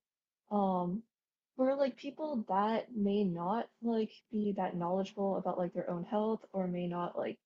Um, 0.50 1.04
for 1.58 1.76
like 1.76 1.98
people 1.98 2.46
that 2.48 2.96
may 2.96 3.26
not 3.26 3.68
like 3.84 4.12
be 4.32 4.54
that 4.54 4.78
knowledgeable 4.78 5.36
about 5.38 5.58
like 5.60 5.74
their 5.74 5.90
own 5.90 6.06
health 6.06 6.46
or 6.54 6.68
may 6.68 6.88
not 6.88 7.18
like 7.18 7.38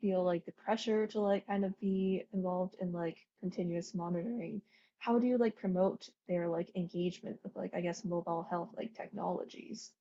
feel 0.00 0.22
like 0.22 0.44
the 0.46 0.52
pressure 0.52 1.06
to 1.08 1.20
like 1.20 1.46
kind 1.48 1.64
of 1.64 1.78
be 1.80 2.24
involved 2.32 2.76
in 2.80 2.92
like 2.92 3.16
continuous 3.40 3.94
monitoring 3.94 4.60
how 4.98 5.18
do 5.18 5.26
you 5.26 5.38
like 5.38 5.56
promote 5.56 6.08
their 6.28 6.46
like 6.48 6.70
engagement 6.76 7.38
with 7.42 7.56
like 7.56 7.72
i 7.74 7.80
guess 7.80 8.04
mobile 8.04 8.46
health 8.50 8.68
like 8.76 8.94
technologies 8.94 9.92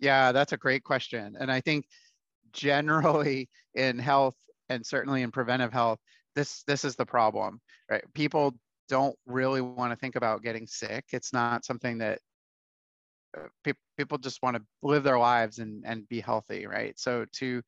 yeah 0.00 0.32
that's 0.32 0.52
a 0.52 0.56
great 0.56 0.84
question 0.84 1.36
and 1.38 1.50
i 1.50 1.60
think 1.60 1.86
generally 2.52 3.48
in 3.74 3.98
health 3.98 4.34
and 4.68 4.84
certainly 4.84 5.22
in 5.22 5.30
preventive 5.30 5.72
health 5.72 5.98
this 6.34 6.62
this 6.64 6.84
is 6.84 6.96
the 6.96 7.06
problem 7.06 7.60
right 7.90 8.04
people 8.14 8.54
don't 8.88 9.16
really 9.26 9.60
want 9.60 9.92
to 9.92 9.96
think 9.96 10.16
about 10.16 10.42
getting 10.42 10.66
sick. 10.66 11.04
It's 11.12 11.32
not 11.32 11.64
something 11.64 11.98
that 11.98 12.20
uh, 13.36 13.48
pe- 13.62 13.72
people 13.96 14.18
just 14.18 14.42
want 14.42 14.56
to 14.56 14.62
live 14.82 15.04
their 15.04 15.18
lives 15.18 15.58
and, 15.58 15.84
and 15.86 16.08
be 16.08 16.20
healthy, 16.20 16.66
right? 16.66 16.98
So 16.98 17.26
to 17.34 17.62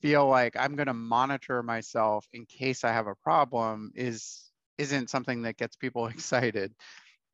feel 0.00 0.26
like 0.26 0.56
I'm 0.58 0.74
going 0.74 0.86
to 0.86 0.94
monitor 0.94 1.62
myself 1.62 2.26
in 2.32 2.46
case 2.46 2.84
I 2.84 2.92
have 2.92 3.06
a 3.06 3.14
problem 3.22 3.92
is 3.94 4.44
isn't 4.78 5.10
something 5.10 5.42
that 5.42 5.56
gets 5.56 5.76
people 5.76 6.06
excited. 6.08 6.72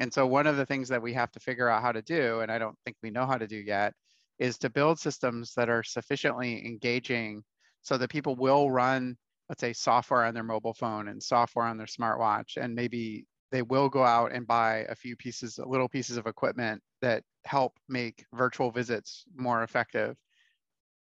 And 0.00 0.12
so 0.12 0.26
one 0.26 0.48
of 0.48 0.56
the 0.56 0.66
things 0.66 0.88
that 0.88 1.02
we 1.02 1.12
have 1.12 1.30
to 1.32 1.40
figure 1.40 1.68
out 1.68 1.82
how 1.82 1.92
to 1.92 2.02
do, 2.02 2.40
and 2.40 2.50
I 2.50 2.58
don't 2.58 2.76
think 2.84 2.96
we 3.02 3.10
know 3.10 3.26
how 3.26 3.38
to 3.38 3.46
do 3.46 3.56
yet, 3.56 3.94
is 4.38 4.58
to 4.58 4.70
build 4.70 4.98
systems 4.98 5.54
that 5.54 5.68
are 5.68 5.82
sufficiently 5.82 6.66
engaging 6.66 7.42
so 7.82 7.98
that 7.98 8.10
people 8.10 8.34
will 8.36 8.70
run, 8.70 9.16
let's 9.48 9.60
say, 9.60 9.72
software 9.72 10.24
on 10.24 10.34
their 10.34 10.42
mobile 10.42 10.74
phone 10.74 11.08
and 11.08 11.22
software 11.22 11.66
on 11.66 11.76
their 11.76 11.86
smartwatch, 11.86 12.56
and 12.56 12.74
maybe 12.74 13.26
they 13.52 13.62
will 13.62 13.88
go 13.88 14.02
out 14.02 14.32
and 14.32 14.46
buy 14.46 14.86
a 14.88 14.94
few 14.94 15.16
pieces, 15.16 15.58
little 15.64 15.88
pieces 15.88 16.16
of 16.16 16.26
equipment 16.26 16.82
that 17.02 17.22
help 17.44 17.74
make 17.88 18.24
virtual 18.34 18.70
visits 18.70 19.24
more 19.36 19.62
effective 19.62 20.16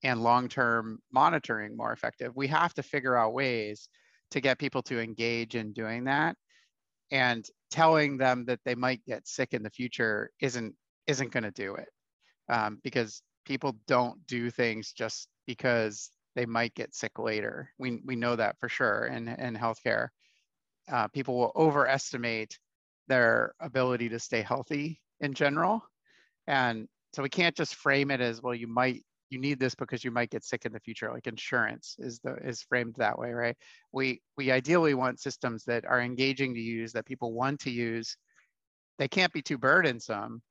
and 0.03 0.21
long-term 0.21 0.99
monitoring 1.11 1.77
more 1.77 1.93
effective. 1.93 2.35
We 2.35 2.47
have 2.47 2.73
to 2.73 2.83
figure 2.83 3.15
out 3.15 3.33
ways 3.33 3.87
to 4.31 4.41
get 4.41 4.59
people 4.59 4.81
to 4.83 4.99
engage 4.99 5.55
in 5.55 5.71
doing 5.71 6.05
that 6.05 6.35
and 7.11 7.45
telling 7.71 8.17
them 8.17 8.45
that 8.45 8.59
they 8.65 8.75
might 8.75 9.05
get 9.05 9.27
sick 9.27 9.53
in 9.53 9.63
the 9.63 9.69
future 9.69 10.31
isn't 10.41 10.75
isn't 11.05 11.31
going 11.31 11.43
to 11.43 11.51
do 11.51 11.75
it 11.75 11.87
um, 12.49 12.79
because 12.83 13.21
people 13.45 13.75
don't 13.87 14.25
do 14.27 14.49
things 14.49 14.93
just 14.93 15.27
because 15.47 16.09
they 16.35 16.45
might 16.45 16.73
get 16.73 16.95
sick 16.95 17.19
later. 17.19 17.69
We, 17.77 18.01
we 18.05 18.15
know 18.15 18.35
that 18.35 18.57
for 18.59 18.69
sure 18.69 19.05
in, 19.05 19.27
in 19.27 19.55
healthcare. 19.55 20.09
Uh, 20.91 21.07
people 21.09 21.37
will 21.37 21.51
overestimate 21.55 22.57
their 23.07 23.53
ability 23.59 24.09
to 24.09 24.19
stay 24.19 24.41
healthy 24.41 24.99
in 25.19 25.33
general. 25.33 25.83
And 26.47 26.87
so 27.13 27.21
we 27.21 27.29
can't 27.29 27.55
just 27.55 27.75
frame 27.75 28.11
it 28.11 28.21
as, 28.21 28.41
well, 28.41 28.55
you 28.55 28.67
might, 28.67 29.03
you 29.29 29.39
need 29.39 29.59
this 29.59 29.75
because 29.75 30.03
you 30.03 30.11
might 30.11 30.29
get 30.29 30.43
sick 30.43 30.65
in 30.65 30.73
the 30.73 30.79
future, 30.79 31.11
like 31.11 31.27
insurance 31.27 31.95
is 31.99 32.19
the 32.19 32.35
is 32.43 32.61
framed 32.61 32.95
that 32.97 33.17
way, 33.17 33.31
right? 33.31 33.57
We 33.91 34.21
we 34.37 34.51
ideally 34.51 34.93
want 34.93 35.19
systems 35.19 35.63
that 35.65 35.85
are 35.85 36.01
engaging 36.01 36.53
to 36.53 36.59
use, 36.59 36.91
that 36.93 37.05
people 37.05 37.33
want 37.33 37.61
to 37.61 37.71
use. 37.71 38.15
They 38.99 39.07
can't 39.07 39.33
be 39.33 39.41
too 39.41 39.57
burdensome, 39.57 40.43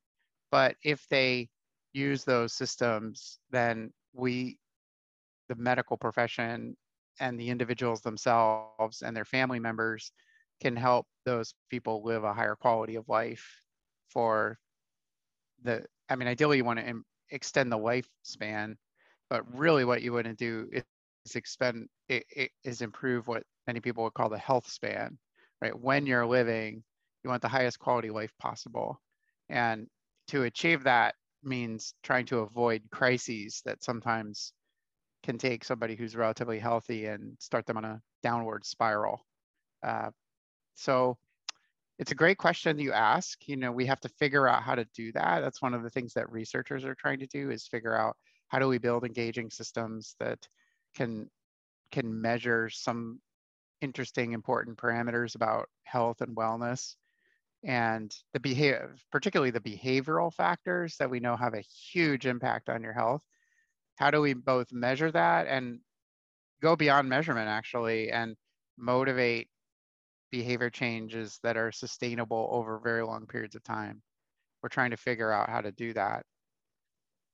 but 0.50 0.74
if 0.82 1.06
they 1.10 1.48
use 1.92 2.24
those 2.24 2.52
systems, 2.52 3.38
then 3.50 3.92
we, 4.12 4.58
the 5.48 5.54
medical 5.56 5.96
profession 5.96 6.76
and 7.20 7.38
the 7.38 7.50
individuals 7.50 8.00
themselves 8.00 9.02
and 9.02 9.16
their 9.16 9.24
family 9.24 9.58
members 9.58 10.12
can 10.60 10.76
help 10.76 11.06
those 11.24 11.54
people 11.70 12.02
live 12.04 12.24
a 12.24 12.32
higher 12.32 12.56
quality 12.56 12.96
of 12.96 13.08
life 13.08 13.46
for 14.08 14.58
the, 15.62 15.84
I 16.08 16.16
mean, 16.16 16.28
ideally 16.28 16.58
you 16.58 16.64
want 16.64 16.78
to 16.78 17.02
extend 17.30 17.70
the 17.70 17.78
lifespan, 17.78 18.76
but 19.30 19.42
really 19.58 19.84
what 19.84 20.02
you 20.02 20.12
want 20.12 20.26
to 20.26 20.34
do 20.34 20.68
is 20.72 21.36
expend, 21.36 21.88
it, 22.08 22.24
it 22.30 22.50
is 22.64 22.82
improve 22.82 23.26
what 23.28 23.42
many 23.66 23.80
people 23.80 24.04
would 24.04 24.14
call 24.14 24.28
the 24.28 24.38
health 24.38 24.68
span, 24.68 25.18
right? 25.60 25.78
When 25.78 26.06
you're 26.06 26.26
living, 26.26 26.82
you 27.22 27.30
want 27.30 27.42
the 27.42 27.48
highest 27.48 27.78
quality 27.78 28.10
life 28.10 28.32
possible. 28.38 29.00
And 29.48 29.86
to 30.28 30.44
achieve 30.44 30.84
that, 30.84 31.14
means 31.42 31.94
trying 32.02 32.26
to 32.26 32.38
avoid 32.38 32.82
crises 32.90 33.62
that 33.64 33.82
sometimes 33.82 34.52
can 35.22 35.38
take 35.38 35.64
somebody 35.64 35.94
who's 35.94 36.16
relatively 36.16 36.58
healthy 36.58 37.06
and 37.06 37.36
start 37.38 37.66
them 37.66 37.76
on 37.76 37.84
a 37.84 38.02
downward 38.22 38.64
spiral. 38.64 39.24
Uh, 39.82 40.10
so 40.74 41.16
it's 41.98 42.12
a 42.12 42.16
great 42.16 42.38
question 42.38 42.78
you 42.78 42.92
ask. 42.92 43.46
You 43.46 43.56
know, 43.56 43.70
we 43.70 43.86
have 43.86 44.00
to 44.00 44.08
figure 44.08 44.48
out 44.48 44.62
how 44.62 44.74
to 44.74 44.86
do 44.94 45.12
that. 45.12 45.40
That's 45.40 45.62
one 45.62 45.74
of 45.74 45.82
the 45.82 45.90
things 45.90 46.14
that 46.14 46.30
researchers 46.32 46.84
are 46.84 46.94
trying 46.94 47.20
to 47.20 47.26
do 47.26 47.50
is 47.50 47.66
figure 47.66 47.96
out 47.96 48.16
how 48.48 48.58
do 48.58 48.68
we 48.68 48.78
build 48.78 49.04
engaging 49.04 49.50
systems 49.50 50.16
that 50.18 50.38
can 50.94 51.30
can 51.90 52.20
measure 52.20 52.70
some 52.70 53.20
interesting 53.80 54.32
important 54.32 54.78
parameters 54.78 55.34
about 55.34 55.68
health 55.84 56.20
and 56.20 56.34
wellness 56.36 56.96
and 57.64 58.14
the 58.32 58.40
behavior, 58.40 58.96
particularly 59.10 59.50
the 59.50 59.60
behavioral 59.60 60.32
factors 60.32 60.96
that 60.98 61.10
we 61.10 61.20
know 61.20 61.36
have 61.36 61.54
a 61.54 61.60
huge 61.60 62.26
impact 62.26 62.68
on 62.68 62.82
your 62.82 62.92
health. 62.92 63.24
How 63.96 64.10
do 64.10 64.20
we 64.20 64.34
both 64.34 64.72
measure 64.72 65.10
that 65.12 65.46
and 65.46 65.80
go 66.60 66.74
beyond 66.76 67.08
measurement 67.08 67.48
actually 67.48 68.10
and 68.10 68.36
motivate 68.76 69.48
behavior 70.30 70.70
changes 70.70 71.38
that 71.42 71.56
are 71.56 71.70
sustainable 71.70 72.48
over 72.50 72.78
very 72.78 73.02
long 73.02 73.26
periods 73.26 73.54
of 73.54 73.62
time? 73.62 74.02
We're 74.62 74.68
trying 74.68 74.90
to 74.90 74.96
figure 74.96 75.30
out 75.30 75.50
how 75.50 75.60
to 75.60 75.72
do 75.72 75.92
that. 75.92 76.24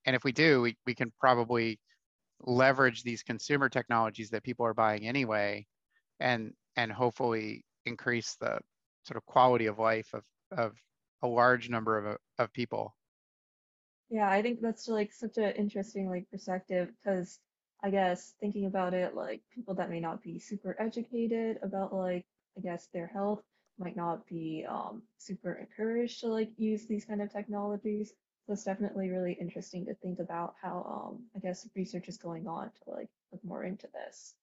And 0.05 0.15
if 0.17 0.25
we 0.25 0.33
do, 0.33 0.63
we, 0.63 0.77
we 0.87 0.95
can 0.95 1.13
probably 1.21 1.81
leverage 2.41 3.03
these 3.03 3.23
consumer 3.23 3.69
technologies 3.69 4.31
that 4.31 4.43
people 4.43 4.65
are 4.67 4.75
buying 4.75 5.07
anyway 5.07 5.67
and 6.21 6.53
and 6.77 6.93
hopefully 6.93 7.65
increase 7.85 8.37
the 8.41 8.61
sort 9.09 9.17
of 9.17 9.27
quality 9.27 9.67
of 9.67 9.79
life 9.79 10.13
of, 10.15 10.25
of 10.53 10.77
a 11.23 11.27
large 11.27 11.69
number 11.69 11.99
of, 11.99 12.19
of 12.39 12.53
people. 12.53 12.95
Yeah, 14.11 14.31
I 14.31 14.41
think 14.43 14.61
that's 14.61 14.89
like 14.89 15.13
such 15.13 15.37
an 15.39 15.53
interesting 15.57 16.09
like 16.09 16.31
perspective 16.31 16.91
because 17.03 17.41
I 17.83 17.91
guess 17.91 18.35
thinking 18.41 18.67
about 18.67 18.95
it, 18.95 19.15
like 19.15 19.43
people 19.55 19.75
that 19.75 19.91
may 19.91 20.01
not 20.01 20.23
be 20.23 20.39
super 20.39 20.77
educated 20.79 21.59
about 21.63 21.95
like 21.95 22.25
I 22.57 22.61
guess 22.61 22.89
their 22.93 23.07
health 23.07 23.43
might 23.79 23.97
not 23.97 24.27
be 24.27 24.67
um, 24.69 25.03
super 25.19 25.53
encouraged 25.53 26.21
to 26.21 26.29
like 26.29 26.51
use 26.57 26.87
these 26.87 27.05
kind 27.05 27.23
of 27.23 27.33
technologies. 27.33 28.13
So 28.47 28.55
it's 28.55 28.65
definitely 28.65 29.11
really 29.11 29.35
interesting 29.35 29.85
to 29.87 29.95
think 29.95 30.19
about 30.21 30.55
how 30.61 31.11
um, 31.13 31.25
I 31.37 31.39
guess 31.39 31.69
research 31.77 32.09
is 32.09 32.17
going 32.17 32.47
on 32.47 32.71
to 32.85 32.91
like 32.91 33.09
look 33.31 33.45
more 33.45 33.65
into 33.65 33.89
this. 33.93 34.35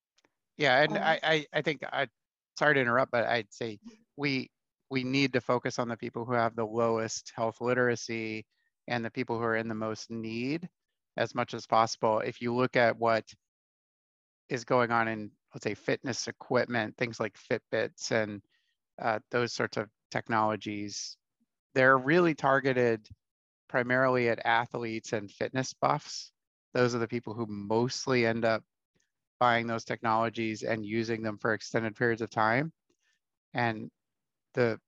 Yeah, 0.58 0.84
and 0.84 0.92
um, 0.92 1.04
I, 1.04 1.20
I 1.24 1.46
I 1.54 1.62
think 1.62 1.84
I 1.92 2.08
sorry 2.58 2.76
to 2.76 2.82
interrupt, 2.82 3.12
but 3.12 3.26
I'd 3.26 3.52
say 3.52 3.80
we 4.16 4.50
we 4.96 5.04
need 5.04 5.34
to 5.34 5.42
focus 5.42 5.78
on 5.78 5.90
the 5.90 5.98
people 5.98 6.24
who 6.24 6.32
have 6.32 6.56
the 6.56 6.66
lowest 6.66 7.34
health 7.36 7.60
literacy 7.60 8.46
and 8.88 9.04
the 9.04 9.12
people 9.12 9.38
who 9.38 9.44
are 9.44 9.58
in 9.58 9.68
the 9.68 9.76
most 9.76 10.10
need 10.10 10.70
as 11.18 11.36
much 11.36 11.54
as 11.54 11.68
possible. 11.68 12.22
If 12.22 12.42
you 12.42 12.56
look 12.56 12.78
at 12.78 12.98
what 12.98 13.26
is 14.48 14.64
going 14.64 14.92
on 14.92 15.10
in, 15.10 15.32
let's 15.54 15.66
say, 15.66 15.74
fitness 15.74 16.30
equipment, 16.30 16.96
things 16.96 17.20
like 17.20 17.36
Fitbits 17.38 18.12
and 18.12 18.42
uh, 19.02 19.20
those 19.32 19.52
sorts 19.52 19.76
of 19.76 19.90
technologies, 20.12 21.18
they're 21.74 21.98
really 21.98 22.34
targeted 22.34 23.06
primarily 23.68 24.30
at 24.30 24.46
athletes 24.46 25.12
and 25.12 25.30
fitness 25.30 25.74
buffs. 25.74 26.32
Those 26.74 26.96
are 26.96 27.00
the 27.00 27.08
people 27.10 27.34
who 27.34 27.48
mostly 27.48 28.26
end 28.26 28.46
up 28.46 28.64
buying 29.42 29.68
those 29.68 29.84
technologies 29.84 30.64
and 30.64 30.86
using 30.86 31.22
them 31.22 31.38
for 31.38 31.54
extended 31.54 31.98
periods 31.98 32.22
of 32.22 32.30
time. 32.30 32.72
And 33.54 33.92
the 34.54 34.80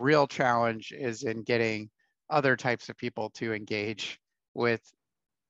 real 0.00 0.26
challenge 0.26 0.92
is 0.92 1.22
in 1.22 1.42
getting 1.42 1.90
other 2.28 2.56
types 2.56 2.88
of 2.88 2.96
people 2.96 3.30
to 3.30 3.52
engage 3.52 4.18
with 4.54 4.80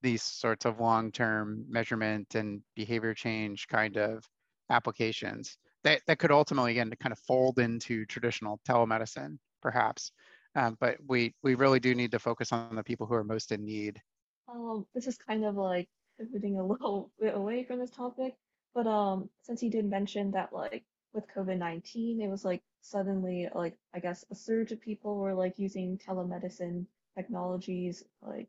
these 0.02 0.23
sorts 0.23 0.64
of 0.64 0.80
long-term 0.80 1.64
measurement 1.69 2.35
and 2.35 2.62
behavior 2.75 3.12
change 3.12 3.69
kind 3.69 3.99
of 3.99 4.25
applications 4.71 5.59
that, 5.85 6.00
that 6.07 6.19
could 6.19 6.30
ultimately 6.30 6.73
again 6.73 6.92
kind 7.00 7.12
of 7.12 7.19
fold 7.19 7.59
into 7.59 8.04
traditional 8.07 8.61
telemedicine 8.69 9.38
perhaps. 9.62 10.12
Um, 10.57 10.76
but 10.80 10.97
we 11.07 11.35
we 11.42 11.54
really 11.54 11.80
do 11.80 11.95
need 11.95 12.11
to 12.11 12.19
focus 12.19 12.52
on 12.52 12.75
the 12.75 12.83
people 12.83 13.07
who 13.07 13.14
are 13.14 13.25
most 13.25 13.52
in 13.52 13.64
need. 13.64 14.00
Um, 14.49 14.85
this 14.95 15.07
is 15.07 15.16
kind 15.16 15.45
of 15.45 15.54
like 15.57 15.88
pivoting 16.19 16.59
a 16.59 16.66
little 16.66 17.12
bit 17.21 17.37
away 17.37 17.64
from 17.64 17.78
this 17.78 17.90
topic 17.90 18.35
but 18.75 18.87
um 18.87 19.28
since 19.42 19.62
you 19.62 19.71
did 19.71 19.85
mention 19.85 20.30
that 20.33 20.52
like 20.52 20.85
with 21.12 21.25
COVID-19, 21.35 22.21
it 22.21 22.28
was 22.28 22.45
like 22.45 22.62
suddenly 22.80 23.49
like 23.54 23.76
I 23.94 24.00
guess 24.00 24.25
a 24.30 24.34
surge 24.34 24.72
of 24.72 24.80
people 24.80 25.16
were 25.16 25.34
like 25.34 25.58
using 25.58 25.99
telemedicine 25.99 26.87
technologies. 27.14 28.04
Like 28.22 28.49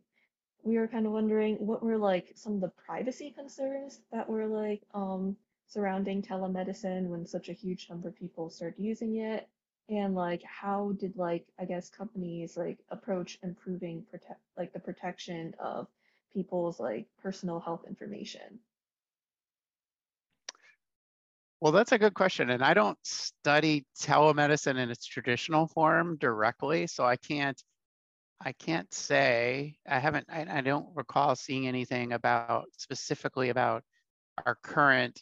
we 0.63 0.77
were 0.77 0.87
kind 0.87 1.05
of 1.05 1.11
wondering 1.11 1.55
what 1.55 1.83
were 1.83 1.97
like 1.97 2.31
some 2.35 2.55
of 2.55 2.61
the 2.61 2.69
privacy 2.69 3.31
concerns 3.31 3.99
that 4.11 4.29
were 4.29 4.47
like 4.47 4.81
um 4.93 5.35
surrounding 5.67 6.21
telemedicine 6.21 7.07
when 7.07 7.25
such 7.25 7.49
a 7.49 7.53
huge 7.53 7.89
number 7.89 8.09
of 8.09 8.15
people 8.15 8.49
started 8.49 8.79
using 8.81 9.17
it 9.17 9.47
and 9.89 10.15
like 10.15 10.43
how 10.43 10.91
did 10.99 11.15
like 11.17 11.45
I 11.59 11.65
guess 11.65 11.89
companies 11.89 12.57
like 12.57 12.79
approach 12.89 13.39
improving 13.43 14.03
protect 14.09 14.39
like 14.57 14.73
the 14.73 14.79
protection 14.79 15.53
of 15.59 15.87
people's 16.33 16.79
like 16.79 17.05
personal 17.21 17.59
health 17.59 17.85
information. 17.87 18.59
Well, 21.61 21.71
that's 21.71 21.91
a 21.91 21.99
good 21.99 22.15
question. 22.15 22.49
And 22.49 22.63
I 22.63 22.73
don't 22.73 22.97
study 23.03 23.85
telemedicine 23.99 24.77
in 24.79 24.89
its 24.89 25.05
traditional 25.05 25.67
form 25.67 26.17
directly, 26.17 26.87
so 26.87 27.05
I 27.05 27.15
can't 27.17 27.61
I 28.43 28.53
can't 28.53 28.93
say 28.93 29.77
I 29.87 29.99
haven't 29.99 30.27
I, 30.29 30.45
I 30.49 30.61
don't 30.61 30.89
recall 30.95 31.35
seeing 31.35 31.67
anything 31.67 32.13
about 32.13 32.65
specifically 32.77 33.49
about 33.49 33.83
our 34.45 34.55
current 34.63 35.21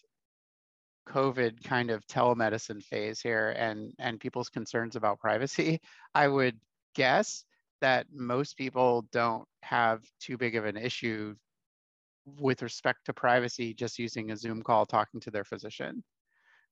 COVID 1.07 1.63
kind 1.63 1.89
of 1.91 2.05
telemedicine 2.07 2.83
phase 2.83 3.19
here 3.21 3.49
and 3.57 3.93
and 3.99 4.19
people's 4.19 4.49
concerns 4.49 4.95
about 4.95 5.19
privacy. 5.19 5.81
I 6.15 6.27
would 6.27 6.59
guess 6.95 7.43
that 7.81 8.07
most 8.13 8.57
people 8.57 9.07
don't 9.11 9.45
have 9.63 10.03
too 10.21 10.37
big 10.37 10.55
of 10.55 10.65
an 10.65 10.77
issue 10.77 11.35
with 12.39 12.61
respect 12.61 13.05
to 13.05 13.13
privacy 13.13 13.73
just 13.73 13.99
using 13.99 14.31
a 14.31 14.37
Zoom 14.37 14.61
call 14.61 14.85
talking 14.85 15.19
to 15.21 15.31
their 15.31 15.45
physician 15.45 16.03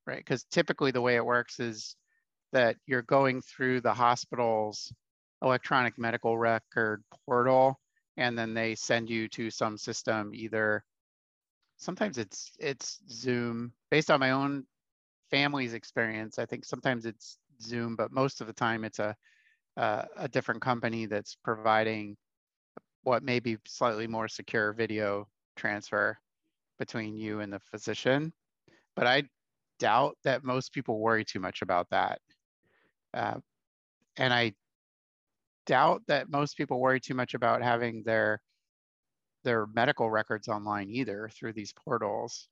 right? 0.07 0.17
Because 0.17 0.45
typically 0.45 0.91
the 0.91 1.01
way 1.01 1.15
it 1.17 1.25
works 1.25 1.59
is 1.59 1.95
that 2.53 2.77
you're 2.87 3.01
going 3.03 3.41
through 3.41 3.81
the 3.81 3.93
hospital's 3.93 4.91
electronic 5.43 5.99
medical 5.99 6.37
record 6.37 7.03
portal 7.25 7.79
and 8.15 8.37
then 8.37 8.53
they 8.53 8.73
send 8.73 9.09
you 9.09 9.27
to 9.27 9.51
some 9.51 9.77
system 9.77 10.31
either 10.33 10.83
sometimes 11.77 12.17
it's 12.17 12.51
it's 12.59 12.99
zoom 13.09 13.71
based 13.91 14.09
on 14.09 14.19
my 14.19 14.31
own 14.31 14.65
family's 15.29 15.73
experience 15.73 16.39
i 16.39 16.45
think 16.45 16.65
sometimes 16.65 17.05
it's 17.05 17.37
zoom 17.61 17.95
but 17.95 18.11
most 18.11 18.41
of 18.41 18.47
the 18.47 18.53
time 18.53 18.83
it's 18.83 18.99
a 18.99 19.15
uh, 19.77 20.05
a 20.17 20.27
different 20.27 20.59
company 20.59 21.05
that's 21.05 21.37
providing 21.43 22.17
what 23.03 23.21
may 23.21 23.39
be 23.39 23.57
slightly 23.67 24.07
more 24.07 24.27
secure 24.27 24.73
video 24.73 25.27
transfer 25.55 26.17
between 26.79 27.15
you 27.15 27.41
and 27.41 27.53
the 27.53 27.59
physician 27.59 28.33
but 28.95 29.05
i 29.05 29.21
doubt 29.79 30.17
that 30.23 30.43
most 30.43 30.73
people 30.73 30.99
worry 30.99 31.25
too 31.25 31.39
much 31.39 31.61
about 31.61 31.87
that 31.89 32.19
uh, 33.13 33.35
and 34.17 34.33
i 34.33 34.53
doubt 35.67 36.01
that 36.07 36.29
most 36.29 36.57
people 36.57 36.79
worry 36.79 36.99
too 36.99 37.13
much 37.13 37.35
about 37.35 37.61
having 37.61 38.01
their 38.03 38.41
their 39.43 39.67
medical 39.67 40.09
records 40.09 40.47
online 40.47 40.89
either 40.89 41.29
through 41.33 41.53
these 41.53 41.73
portals. 41.73 42.49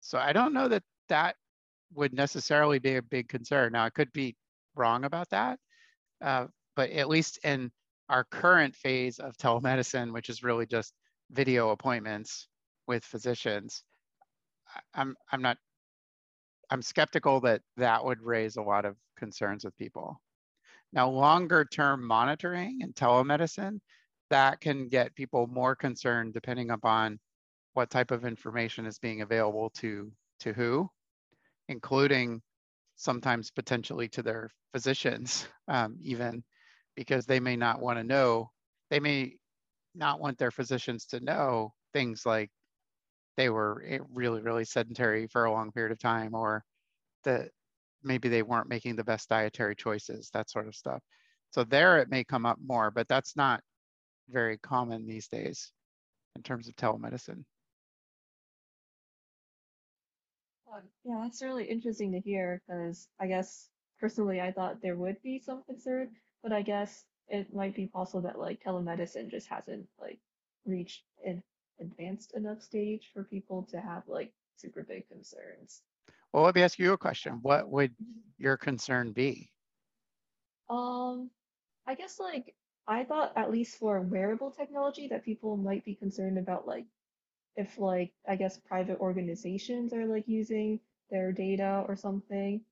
So 0.00 0.18
I 0.18 0.32
don't 0.32 0.52
know 0.52 0.68
that 0.68 0.82
that 1.08 1.36
would 1.94 2.12
necessarily 2.12 2.78
be 2.78 2.96
a 2.96 3.02
big 3.02 3.28
concern. 3.28 3.72
Now 3.72 3.84
I 3.84 3.90
could 3.90 4.12
be 4.12 4.36
wrong 4.74 5.04
about 5.04 5.30
that, 5.30 5.58
uh, 6.20 6.46
but 6.74 6.90
at 6.90 7.08
least 7.08 7.38
in 7.44 7.70
our 8.08 8.24
current 8.24 8.74
phase 8.74 9.20
of 9.20 9.36
telemedicine, 9.36 10.12
which 10.12 10.28
is 10.28 10.42
really 10.42 10.66
just 10.66 10.92
video 11.30 11.70
appointments 11.70 12.48
with 12.86 13.04
physicians, 13.04 13.84
I'm 14.94 15.14
I'm 15.30 15.42
not 15.42 15.58
I'm 16.72 16.80
skeptical 16.80 17.38
that 17.42 17.60
that 17.76 18.02
would 18.02 18.22
raise 18.22 18.56
a 18.56 18.62
lot 18.62 18.86
of 18.86 18.96
concerns 19.18 19.62
with 19.62 19.76
people. 19.76 20.18
Now, 20.94 21.10
longer 21.10 21.66
term 21.66 22.02
monitoring 22.02 22.78
and 22.80 22.94
telemedicine, 22.94 23.78
that 24.30 24.58
can 24.62 24.88
get 24.88 25.14
people 25.14 25.46
more 25.46 25.76
concerned 25.76 26.32
depending 26.32 26.70
upon 26.70 27.20
what 27.74 27.90
type 27.90 28.10
of 28.10 28.24
information 28.24 28.86
is 28.86 28.98
being 28.98 29.20
available 29.20 29.68
to, 29.80 30.10
to 30.40 30.54
who, 30.54 30.88
including 31.68 32.40
sometimes 32.96 33.50
potentially 33.50 34.08
to 34.08 34.22
their 34.22 34.48
physicians, 34.72 35.46
um, 35.68 35.98
even 36.00 36.42
because 36.96 37.26
they 37.26 37.38
may 37.38 37.54
not 37.54 37.82
want 37.82 37.98
to 37.98 38.04
know, 38.04 38.50
they 38.88 38.98
may 38.98 39.36
not 39.94 40.20
want 40.20 40.38
their 40.38 40.50
physicians 40.50 41.04
to 41.04 41.20
know 41.20 41.74
things 41.92 42.24
like 42.24 42.50
they 43.36 43.48
were 43.48 43.82
eh, 43.86 43.98
really, 44.12 44.40
really 44.40 44.64
sedentary 44.64 45.26
for 45.26 45.44
a 45.44 45.52
long 45.52 45.72
period 45.72 45.92
of 45.92 45.98
time 45.98 46.34
or 46.34 46.64
that 47.24 47.50
maybe 48.02 48.28
they 48.28 48.42
weren't 48.42 48.68
making 48.68 48.96
the 48.96 49.04
best 49.04 49.28
dietary 49.28 49.76
choices, 49.76 50.30
that 50.30 50.50
sort 50.50 50.66
of 50.66 50.74
stuff. 50.74 51.02
So 51.50 51.64
there 51.64 51.98
it 51.98 52.10
may 52.10 52.24
come 52.24 52.46
up 52.46 52.58
more, 52.64 52.90
but 52.90 53.08
that's 53.08 53.36
not 53.36 53.62
very 54.28 54.58
common 54.58 55.06
these 55.06 55.28
days 55.28 55.72
in 56.36 56.42
terms 56.42 56.68
of 56.68 56.76
telemedicine. 56.76 57.44
Um, 60.72 60.82
yeah, 61.04 61.20
that's 61.22 61.42
really 61.42 61.64
interesting 61.64 62.12
to 62.12 62.20
hear 62.20 62.62
because 62.66 63.06
I 63.20 63.26
guess 63.26 63.68
personally 64.00 64.40
I 64.40 64.52
thought 64.52 64.80
there 64.80 64.96
would 64.96 65.20
be 65.22 65.38
some 65.38 65.62
concern, 65.64 66.10
but 66.42 66.52
I 66.52 66.62
guess 66.62 67.04
it 67.28 67.54
might 67.54 67.76
be 67.76 67.86
possible 67.86 68.22
that 68.22 68.38
like 68.38 68.62
telemedicine 68.62 69.30
just 69.30 69.48
hasn't 69.48 69.86
like 70.00 70.18
reached 70.64 71.02
an 71.24 71.42
advanced 71.82 72.34
enough 72.34 72.62
stage 72.62 73.10
for 73.12 73.24
people 73.24 73.62
to 73.70 73.80
have 73.80 74.02
like 74.08 74.32
super 74.56 74.82
big 74.82 75.06
concerns. 75.08 75.82
Well, 76.32 76.44
let 76.44 76.54
me 76.54 76.62
ask 76.62 76.78
you 76.78 76.92
a 76.92 76.98
question. 76.98 77.40
What 77.42 77.68
would 77.68 77.92
your 78.38 78.56
concern 78.56 79.12
be? 79.12 79.50
Um, 80.70 81.30
I 81.86 81.94
guess 81.94 82.18
like 82.18 82.54
I 82.88 83.04
thought 83.04 83.32
at 83.36 83.50
least 83.50 83.78
for 83.78 84.00
wearable 84.00 84.50
technology 84.50 85.08
that 85.08 85.24
people 85.24 85.56
might 85.56 85.84
be 85.84 85.94
concerned 85.94 86.38
about 86.38 86.66
like 86.66 86.86
if 87.56 87.78
like 87.78 88.12
I 88.26 88.36
guess 88.36 88.58
private 88.58 88.98
organizations 88.98 89.92
are 89.92 90.06
like 90.06 90.26
using 90.26 90.80
their 91.10 91.32
data 91.32 91.84
or 91.86 91.96
something. 91.96 92.62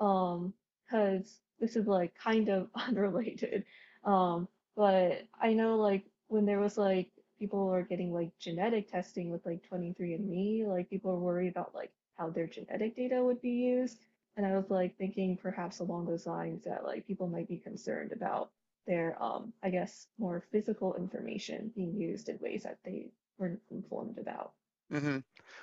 Um, 0.00 0.54
because 0.92 1.40
this 1.58 1.76
is 1.76 1.86
like 1.86 2.14
kind 2.14 2.48
of 2.48 2.68
unrelated. 2.74 3.64
Um, 4.04 4.48
but 4.76 5.22
I 5.40 5.52
know 5.52 5.76
like 5.76 6.04
when 6.28 6.44
there 6.44 6.60
was 6.60 6.76
like 6.76 7.08
people 7.42 7.68
are 7.68 7.82
getting 7.82 8.12
like 8.12 8.38
genetic 8.38 8.88
testing 8.88 9.30
with 9.30 9.44
like 9.46 9.62
23andMe, 9.68 10.64
like 10.66 10.90
people 10.90 11.10
are 11.12 11.18
worried 11.28 11.48
about 11.50 11.74
like 11.74 11.92
how 12.16 12.30
their 12.30 12.46
genetic 12.46 12.96
data 12.96 13.22
would 13.22 13.40
be 13.42 13.50
used. 13.50 13.98
And 14.36 14.46
I 14.46 14.56
was 14.56 14.70
like 14.70 14.96
thinking 14.96 15.36
perhaps 15.36 15.80
along 15.80 16.06
those 16.06 16.26
lines 16.26 16.64
that 16.64 16.84
like 16.84 17.06
people 17.06 17.28
might 17.28 17.48
be 17.48 17.58
concerned 17.58 18.12
about 18.12 18.52
their 18.86 19.20
um 19.22 19.52
I 19.62 19.70
guess 19.70 20.08
more 20.18 20.40
physical 20.52 20.94
information 20.96 21.72
being 21.74 21.94
used 21.96 22.28
in 22.28 22.38
ways 22.40 22.62
that 22.64 22.78
they 22.84 23.12
weren't 23.38 23.62
informed 23.70 24.18
about. 24.18 24.54
hmm 24.90 25.18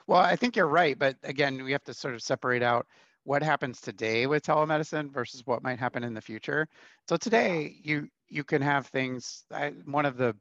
Well, 0.08 0.22
I 0.22 0.36
think 0.36 0.56
you're 0.56 0.68
right, 0.68 0.98
but 0.98 1.18
again, 1.24 1.63
we 1.63 1.72
have 1.74 1.84
to 1.86 1.94
sort 1.94 2.15
of 2.15 2.22
separate 2.24 2.63
out 2.63 2.88
what 3.24 3.44
happens 3.44 3.82
today 3.82 4.26
with 4.28 4.44
telemedicine 4.44 5.12
versus 5.12 5.46
what 5.46 5.63
might 5.63 5.80
happen 5.80 6.04
in 6.04 6.13
the 6.13 6.22
future. 6.22 6.68
So 7.08 7.18
today, 7.18 7.80
you 7.84 8.10
you 8.28 8.44
can 8.44 8.62
have 8.62 8.88
things. 8.88 9.46
I, 9.52 9.70
one 9.86 10.06
of 10.06 10.18
the 10.18 10.36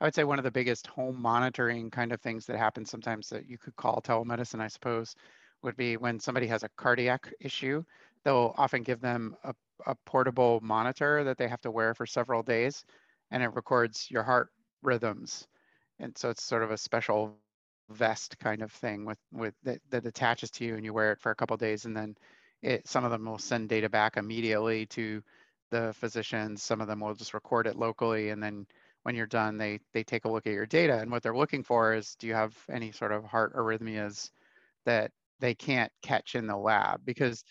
I 0.00 0.04
would 0.06 0.14
say 0.14 0.24
one 0.24 0.38
of 0.38 0.44
the 0.44 0.50
biggest 0.50 0.86
home 0.86 1.20
monitoring 1.20 1.90
kind 1.90 2.12
of 2.12 2.20
things 2.20 2.46
that 2.46 2.58
happens 2.58 2.90
sometimes 2.90 3.28
that 3.30 3.48
you 3.48 3.58
could 3.58 3.76
call 3.76 4.00
telemedicine, 4.02 4.60
I 4.60 4.68
suppose, 4.68 5.14
would 5.62 5.76
be 5.76 5.96
when 5.96 6.20
somebody 6.20 6.46
has 6.48 6.62
a 6.62 6.68
cardiac 6.76 7.32
issue. 7.40 7.84
They'll 8.24 8.54
often 8.58 8.82
give 8.82 9.00
them 9.00 9.36
a, 9.44 9.54
a 9.86 9.94
portable 10.06 10.60
monitor 10.62 11.24
that 11.24 11.38
they 11.38 11.48
have 11.48 11.60
to 11.62 11.70
wear 11.70 11.94
for 11.94 12.06
several 12.06 12.42
days, 12.42 12.84
and 13.30 13.42
it 13.42 13.54
records 13.54 14.10
your 14.10 14.22
heart 14.22 14.50
rhythms. 14.82 15.46
And 15.98 16.16
so 16.18 16.30
it's 16.30 16.42
sort 16.42 16.62
of 16.62 16.70
a 16.70 16.76
special 16.76 17.36
vest 17.90 18.38
kind 18.38 18.62
of 18.62 18.72
thing 18.72 19.04
with 19.04 19.18
with 19.32 19.54
that, 19.62 19.80
that 19.90 20.06
attaches 20.06 20.50
to 20.52 20.64
you, 20.64 20.74
and 20.76 20.84
you 20.84 20.92
wear 20.92 21.12
it 21.12 21.20
for 21.20 21.30
a 21.30 21.34
couple 21.36 21.56
days, 21.56 21.84
and 21.84 21.96
then 21.96 22.16
it 22.62 22.88
some 22.88 23.04
of 23.04 23.10
them 23.10 23.24
will 23.24 23.38
send 23.38 23.68
data 23.68 23.88
back 23.88 24.16
immediately 24.16 24.86
to 24.86 25.22
the 25.70 25.92
physicians. 25.94 26.62
Some 26.62 26.80
of 26.80 26.88
them 26.88 27.00
will 27.00 27.14
just 27.14 27.34
record 27.34 27.66
it 27.66 27.76
locally, 27.76 28.30
and 28.30 28.42
then 28.42 28.66
when 29.04 29.14
you're 29.14 29.26
done, 29.26 29.58
they 29.58 29.80
they 29.92 30.02
take 30.02 30.24
a 30.24 30.30
look 30.30 30.46
at 30.46 30.52
your 30.52 30.66
data, 30.66 30.98
and 30.98 31.10
what 31.10 31.22
they're 31.22 31.36
looking 31.36 31.62
for 31.62 31.94
is, 31.94 32.16
do 32.18 32.26
you 32.26 32.34
have 32.34 32.56
any 32.70 32.90
sort 32.90 33.12
of 33.12 33.24
heart 33.24 33.54
arrhythmias 33.54 34.30
that 34.86 35.12
they 35.40 35.54
can't 35.54 35.92
catch 36.02 36.34
in 36.34 36.46
the 36.46 36.56
lab? 36.56 37.00
Because 37.04 37.44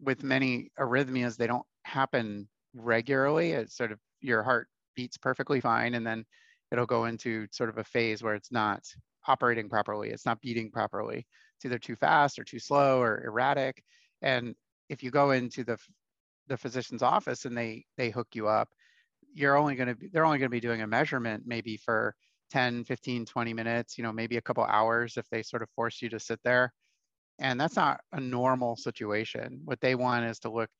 with 0.00 0.22
many 0.22 0.70
arrhythmias, 0.78 1.36
they 1.36 1.46
don't 1.46 1.66
happen 1.84 2.48
regularly. 2.74 3.52
It's 3.52 3.76
sort 3.76 3.92
of 3.92 4.00
your 4.20 4.42
heart 4.42 4.68
beats 4.96 5.18
perfectly 5.18 5.60
fine, 5.60 5.94
and 5.94 6.06
then 6.06 6.24
it'll 6.72 6.86
go 6.86 7.04
into 7.04 7.46
sort 7.52 7.68
of 7.68 7.78
a 7.78 7.84
phase 7.84 8.22
where 8.22 8.34
it's 8.34 8.50
not 8.50 8.82
operating 9.28 9.68
properly. 9.68 10.10
It's 10.10 10.26
not 10.26 10.40
beating 10.40 10.70
properly. 10.70 11.26
It's 11.56 11.66
either 11.66 11.78
too 11.78 11.96
fast 11.96 12.38
or 12.38 12.44
too 12.44 12.58
slow 12.58 13.00
or 13.00 13.22
erratic. 13.24 13.82
And 14.22 14.54
if 14.88 15.02
you 15.02 15.10
go 15.10 15.32
into 15.32 15.62
the 15.62 15.78
the 16.46 16.56
physician's 16.56 17.02
office 17.02 17.44
and 17.44 17.56
they 17.56 17.84
they 17.98 18.10
hook 18.10 18.28
you 18.32 18.48
up, 18.48 18.70
you're 19.34 19.56
only 19.56 19.74
going 19.74 19.88
to 19.88 19.94
be 19.94 20.08
they're 20.08 20.24
only 20.24 20.38
going 20.38 20.48
to 20.48 20.54
be 20.54 20.60
doing 20.60 20.82
a 20.82 20.86
measurement 20.86 21.42
maybe 21.46 21.76
for 21.76 22.14
10 22.50 22.84
15 22.84 23.26
20 23.26 23.52
minutes 23.52 23.98
you 23.98 24.04
know 24.04 24.12
maybe 24.12 24.36
a 24.36 24.42
couple 24.42 24.64
hours 24.64 25.16
if 25.16 25.28
they 25.30 25.42
sort 25.42 25.62
of 25.62 25.68
force 25.70 26.00
you 26.00 26.08
to 26.08 26.20
sit 26.20 26.40
there. 26.44 26.72
And 27.40 27.60
that's 27.60 27.74
not 27.74 28.00
a 28.12 28.20
normal 28.20 28.76
situation. 28.76 29.60
What 29.64 29.80
they 29.80 29.96
want 29.96 30.24
is 30.24 30.38
to 30.40 30.52
look 30.52 30.70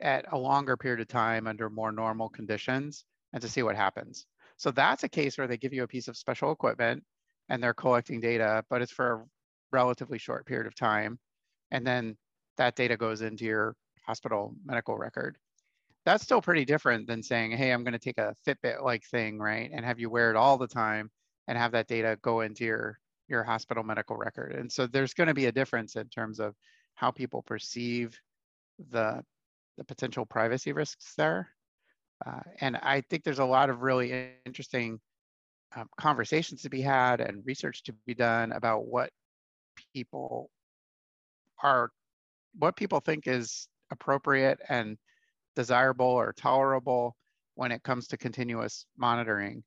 at 0.00 0.24
a 0.32 0.38
longer 0.38 0.76
period 0.76 1.00
of 1.00 1.08
time 1.08 1.48
under 1.48 1.68
more 1.68 1.90
normal 1.90 2.28
conditions 2.28 3.04
and 3.32 3.42
to 3.42 3.48
see 3.48 3.64
what 3.64 3.74
happens. 3.74 4.24
So 4.56 4.70
that's 4.70 5.02
a 5.02 5.08
case 5.08 5.36
where 5.36 5.48
they 5.48 5.56
give 5.56 5.72
you 5.72 5.82
a 5.82 5.88
piece 5.88 6.06
of 6.06 6.16
special 6.16 6.52
equipment 6.52 7.02
and 7.48 7.60
they're 7.60 7.74
collecting 7.74 8.20
data 8.20 8.64
but 8.70 8.82
it's 8.82 8.92
for 8.92 9.12
a 9.12 9.24
relatively 9.72 10.18
short 10.18 10.46
period 10.46 10.66
of 10.68 10.76
time. 10.76 11.18
And 11.72 11.84
then 11.84 12.16
that 12.56 12.76
data 12.76 12.96
goes 12.96 13.22
into 13.22 13.44
your 13.44 13.74
hospital 14.06 14.54
medical 14.64 14.96
record 14.96 15.36
that's 16.06 16.22
still 16.22 16.40
pretty 16.40 16.64
different 16.64 17.08
than 17.08 17.20
saying, 17.20 17.50
hey, 17.50 17.72
I'm 17.72 17.82
going 17.82 17.92
to 17.92 17.98
take 17.98 18.18
a 18.18 18.34
Fitbit 18.46 18.82
like 18.82 19.04
thing, 19.04 19.40
right? 19.40 19.68
And 19.74 19.84
have 19.84 19.98
you 19.98 20.08
wear 20.08 20.30
it 20.30 20.36
all 20.36 20.56
the 20.56 20.68
time 20.68 21.10
and 21.48 21.58
have 21.58 21.72
that 21.72 21.88
data 21.88 22.16
go 22.22 22.42
into 22.42 22.64
your, 22.64 23.00
your 23.26 23.42
hospital 23.42 23.82
medical 23.82 24.16
record. 24.16 24.54
And 24.54 24.70
so 24.70 24.86
there's 24.86 25.14
going 25.14 25.26
to 25.26 25.34
be 25.34 25.46
a 25.46 25.52
difference 25.52 25.96
in 25.96 26.08
terms 26.08 26.38
of 26.38 26.54
how 26.94 27.10
people 27.10 27.42
perceive 27.42 28.16
the, 28.90 29.20
the 29.78 29.84
potential 29.84 30.24
privacy 30.24 30.72
risks 30.72 31.14
there. 31.18 31.50
Uh, 32.24 32.40
and 32.60 32.76
I 32.76 33.00
think 33.00 33.24
there's 33.24 33.40
a 33.40 33.44
lot 33.44 33.68
of 33.68 33.82
really 33.82 34.30
interesting 34.46 35.00
um, 35.74 35.88
conversations 35.98 36.62
to 36.62 36.70
be 36.70 36.82
had 36.82 37.20
and 37.20 37.44
research 37.44 37.82
to 37.82 37.92
be 38.06 38.14
done 38.14 38.52
about 38.52 38.86
what 38.86 39.10
people 39.92 40.50
are, 41.64 41.90
what 42.56 42.76
people 42.76 43.00
think 43.00 43.26
is 43.26 43.66
appropriate 43.90 44.60
and 44.68 44.96
desirable 45.56 46.06
or 46.06 46.32
tolerable 46.32 47.16
when 47.56 47.72
it 47.72 47.82
comes 47.82 48.06
to 48.08 48.16
continuous 48.16 48.86
monitoring. 48.96 49.64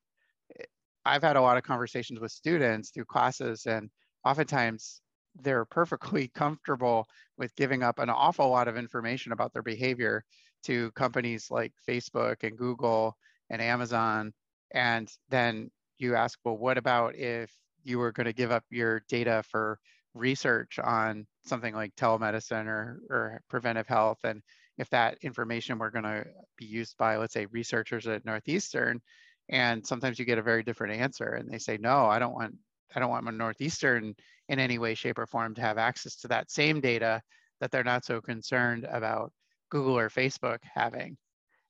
I've 1.05 1.23
had 1.23 1.35
a 1.35 1.41
lot 1.41 1.57
of 1.57 1.63
conversations 1.63 2.19
with 2.19 2.31
students 2.31 2.91
through 2.91 3.05
classes, 3.05 3.65
and 3.65 3.89
oftentimes 4.23 5.01
they're 5.41 5.65
perfectly 5.65 6.27
comfortable 6.35 7.07
with 7.37 7.55
giving 7.55 7.83
up 7.83 7.99
an 7.99 8.09
awful 8.09 8.49
lot 8.49 8.67
of 8.67 8.77
information 8.77 9.31
about 9.31 9.51
their 9.53 9.63
behavior 9.63 10.23
to 10.63 10.91
companies 10.91 11.47
like 11.49 11.73
Facebook 11.87 12.43
and 12.43 12.57
Google 12.57 13.17
and 13.49 13.61
Amazon. 13.61 14.33
And 14.71 15.11
then 15.29 15.71
you 15.97 16.15
ask, 16.15 16.37
well, 16.43 16.57
what 16.57 16.77
about 16.77 17.15
if 17.15 17.51
you 17.83 17.97
were 17.97 18.11
going 18.11 18.25
to 18.25 18.33
give 18.33 18.51
up 18.51 18.63
your 18.69 19.01
data 19.09 19.43
for 19.49 19.79
research 20.13 20.79
on 20.79 21.25
something 21.45 21.73
like 21.73 21.95
telemedicine 21.95 22.67
or, 22.67 22.99
or 23.09 23.41
preventive 23.49 23.87
health? 23.87 24.19
And 24.23 24.41
if 24.79 24.89
that 24.89 25.17
information 25.21 25.77
were 25.77 25.91
going 25.91 26.05
to 26.05 26.25
be 26.57 26.65
used 26.65 26.97
by, 26.97 27.17
let's 27.17 27.33
say, 27.33 27.45
researchers 27.47 28.07
at 28.07 28.25
Northeastern, 28.25 29.01
and 29.49 29.85
sometimes 29.85 30.17
you 30.17 30.23
get 30.23 30.37
a 30.37 30.43
very 30.43 30.63
different 30.63 30.95
answer, 30.99 31.33
and 31.33 31.51
they 31.51 31.57
say, 31.57 31.77
no, 31.77 32.05
I 32.05 32.17
don't 32.17 32.33
want, 32.33 32.55
I 32.95 32.99
don't 33.01 33.09
want 33.09 33.25
my 33.25 33.31
Northeastern 33.31 34.15
in 34.47 34.59
any 34.59 34.79
way, 34.79 34.95
shape, 34.95 35.19
or 35.19 35.27
form 35.27 35.53
to 35.55 35.61
have 35.61 35.77
access 35.77 36.15
to 36.21 36.29
that 36.29 36.49
same 36.49 36.79
data 36.79 37.21
that 37.59 37.71
they're 37.71 37.83
not 37.83 38.05
so 38.05 38.21
concerned 38.21 38.87
about 38.89 39.33
Google 39.69 39.99
or 39.99 40.09
Facebook 40.09 40.59
having. 40.63 41.17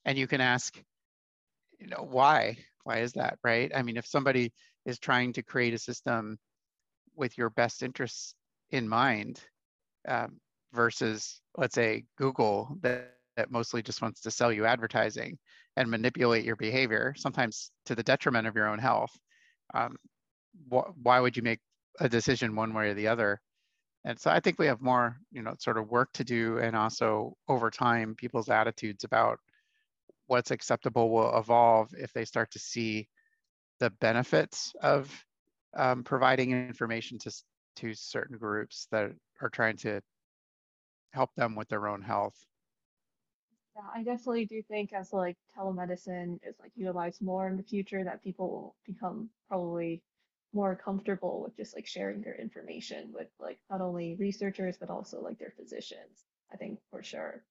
And 0.06 0.16
you 0.16 0.28
can 0.28 0.40
ask, 0.40 0.80
you 1.80 1.88
know, 1.88 2.08
why? 2.08 2.58
Why 2.84 3.00
is 3.00 3.14
that, 3.14 3.40
right? 3.44 3.72
I 3.74 3.82
mean, 3.82 3.98
if 3.98 4.06
somebody 4.06 4.54
is 4.86 5.00
trying 5.00 5.34
to 5.34 5.44
create 5.44 5.74
a 5.74 5.80
system 5.80 6.38
with 7.16 7.38
your 7.40 7.50
best 7.50 7.82
interests 7.82 8.36
in 8.70 8.88
mind 8.88 9.42
um, 10.08 10.40
versus, 10.74 11.42
let's 11.58 11.76
say, 11.76 12.06
Google 12.18 12.78
that, 12.82 13.16
that 13.38 13.52
mostly 13.52 13.82
just 13.82 14.02
wants 14.02 14.22
to 14.22 14.32
sell 14.32 14.52
you 14.52 14.66
advertising 14.66 15.38
and 15.76 15.90
manipulate 15.90 16.46
your 16.46 16.56
behavior, 16.56 17.14
sometimes 17.18 17.72
to 17.86 17.96
the 17.96 18.04
detriment 18.04 18.48
of 18.48 18.56
your 18.56 18.68
own 18.68 18.80
health. 18.80 19.12
Um, 19.74 19.98
wh 20.72 20.82
why 21.02 21.20
would 21.20 21.38
you 21.38 21.44
make 21.44 21.60
a 22.00 22.10
decision 22.10 22.56
one 22.56 22.74
way 22.74 22.90
or 22.90 22.94
the 22.94 23.08
other. 23.08 23.42
And 24.06 24.18
so 24.20 24.32
I 24.32 24.40
think 24.40 24.58
we 24.58 24.68
have 24.68 24.82
more, 24.82 25.18
you 25.32 25.42
know, 25.42 25.56
sort 25.60 25.78
of 25.78 25.90
work 25.90 26.10
to 26.14 26.24
do. 26.24 26.58
And 26.60 26.76
also 26.76 27.36
over 27.48 27.70
time, 27.70 28.16
people's 28.16 28.50
attitudes 28.50 29.04
about 29.04 29.40
what's 30.28 30.52
acceptable 30.52 31.10
will 31.10 31.38
evolve 31.38 31.90
if 31.98 32.14
they 32.14 32.26
start 32.26 32.52
to 32.52 32.60
see 32.60 33.08
the 33.80 33.90
benefits 33.90 34.74
of 34.82 35.12
um, 35.76 36.04
providing 36.04 36.52
information 36.52 37.18
to, 37.20 37.32
to 37.78 37.94
certain 37.94 38.38
groups 38.38 38.88
that 38.92 39.12
are 39.42 39.50
trying 39.50 39.78
to 39.78 40.02
help 41.12 41.34
them 41.36 41.56
with 41.56 41.70
their 41.70 41.88
own 41.88 42.02
health. 42.02 42.46
Yeah, 43.76 43.88
I 43.94 44.04
definitely 44.04 44.46
do 44.46 44.62
think 44.64 44.94
as 44.94 45.14
like 45.14 45.38
telemedicine 45.56 46.40
is 46.44 46.60
like 46.60 46.72
utilized 46.76 47.22
more 47.22 47.48
in 47.48 47.58
the 47.58 47.64
future 47.64 48.04
that 48.04 48.24
people 48.24 48.50
will 48.50 48.76
become 48.86 49.30
probably 49.48 50.04
more 50.54 50.76
comfortable 50.76 51.42
with 51.44 51.56
just 51.56 51.76
like 51.76 51.86
sharing 51.88 52.22
their 52.22 52.36
information 52.36 53.12
with 53.14 53.30
like 53.40 53.60
not 53.70 53.82
only 53.82 54.16
researchers 54.16 54.78
but 54.78 54.90
also 54.90 55.22
like 55.22 55.38
their 55.38 55.52
physicians 55.52 56.26
i 56.52 56.58
think 56.58 56.80
for 56.90 57.04
sure 57.04 57.46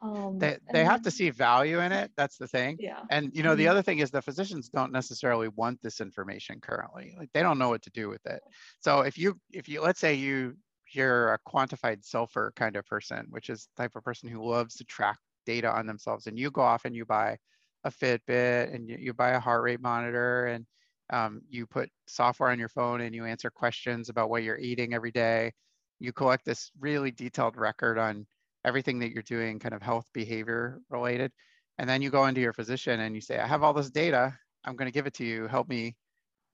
um 0.00 0.38
they, 0.38 0.56
they 0.72 0.84
have 0.84 1.02
to 1.02 1.10
see 1.10 1.30
value 1.30 1.80
in 1.80 1.92
it 1.92 2.12
that's 2.16 2.36
the 2.38 2.46
thing 2.46 2.78
yeah 2.78 3.04
and 3.10 3.30
you 3.34 3.42
know 3.42 3.54
the 3.56 3.66
Mhm. 3.66 3.68
other 3.68 3.82
thing 3.82 3.98
is 3.98 4.10
the 4.10 4.22
physicians 4.22 4.68
don't 4.68 4.92
necessarily 4.92 5.48
want 5.48 5.80
this 5.82 6.00
information 6.00 6.60
currently 6.60 7.14
like 7.18 7.30
they 7.32 7.42
don't 7.42 7.58
know 7.58 7.68
what 7.68 7.82
to 7.82 7.90
do 7.90 8.08
with 8.08 8.24
it 8.26 8.42
so 8.80 9.00
if 9.00 9.18
you 9.18 9.38
if 9.52 9.68
you 9.68 9.80
let's 9.80 10.00
say 10.00 10.14
you 10.14 10.56
you're 10.94 11.34
a 11.34 11.38
quantified 11.46 12.04
selfer 12.04 12.54
kind 12.54 12.76
of 12.76 12.84
person 12.86 13.26
which 13.30 13.50
is 13.50 13.68
the 13.76 13.82
type 13.82 13.96
of 13.96 14.04
person 14.04 14.28
who 14.28 14.48
loves 14.48 14.76
to 14.76 14.84
track 14.84 15.18
data 15.46 15.70
on 15.70 15.86
themselves 15.86 16.26
and 16.26 16.38
you 16.38 16.50
go 16.50 16.60
off 16.60 16.84
and 16.84 16.94
you 16.94 17.04
buy 17.04 17.36
a 17.84 17.90
fitbit 17.90 18.74
and 18.74 18.88
you, 18.88 18.96
you 18.98 19.14
buy 19.14 19.30
a 19.30 19.40
heart 19.40 19.62
rate 19.62 19.80
monitor 19.80 20.46
and 20.46 20.66
um, 21.10 21.40
you 21.48 21.66
put 21.66 21.90
software 22.06 22.50
on 22.50 22.58
your 22.58 22.68
phone 22.68 23.00
and 23.00 23.14
you 23.14 23.24
answer 23.24 23.50
questions 23.50 24.08
about 24.08 24.30
what 24.30 24.42
you're 24.42 24.58
eating 24.58 24.94
every 24.94 25.10
day. 25.10 25.52
You 26.00 26.12
collect 26.12 26.44
this 26.44 26.70
really 26.78 27.10
detailed 27.10 27.56
record 27.56 27.98
on 27.98 28.26
everything 28.64 28.98
that 28.98 29.10
you're 29.12 29.22
doing, 29.22 29.58
kind 29.58 29.74
of 29.74 29.82
health 29.82 30.06
behavior 30.12 30.80
related. 30.90 31.32
And 31.78 31.88
then 31.88 32.02
you 32.02 32.10
go 32.10 32.26
into 32.26 32.40
your 32.40 32.52
physician 32.52 33.00
and 33.00 33.14
you 33.14 33.20
say, 33.20 33.38
I 33.38 33.46
have 33.46 33.62
all 33.62 33.72
this 33.72 33.90
data. 33.90 34.36
I'm 34.64 34.76
going 34.76 34.88
to 34.88 34.94
give 34.94 35.06
it 35.06 35.14
to 35.14 35.24
you. 35.24 35.46
Help 35.46 35.68
me 35.68 35.96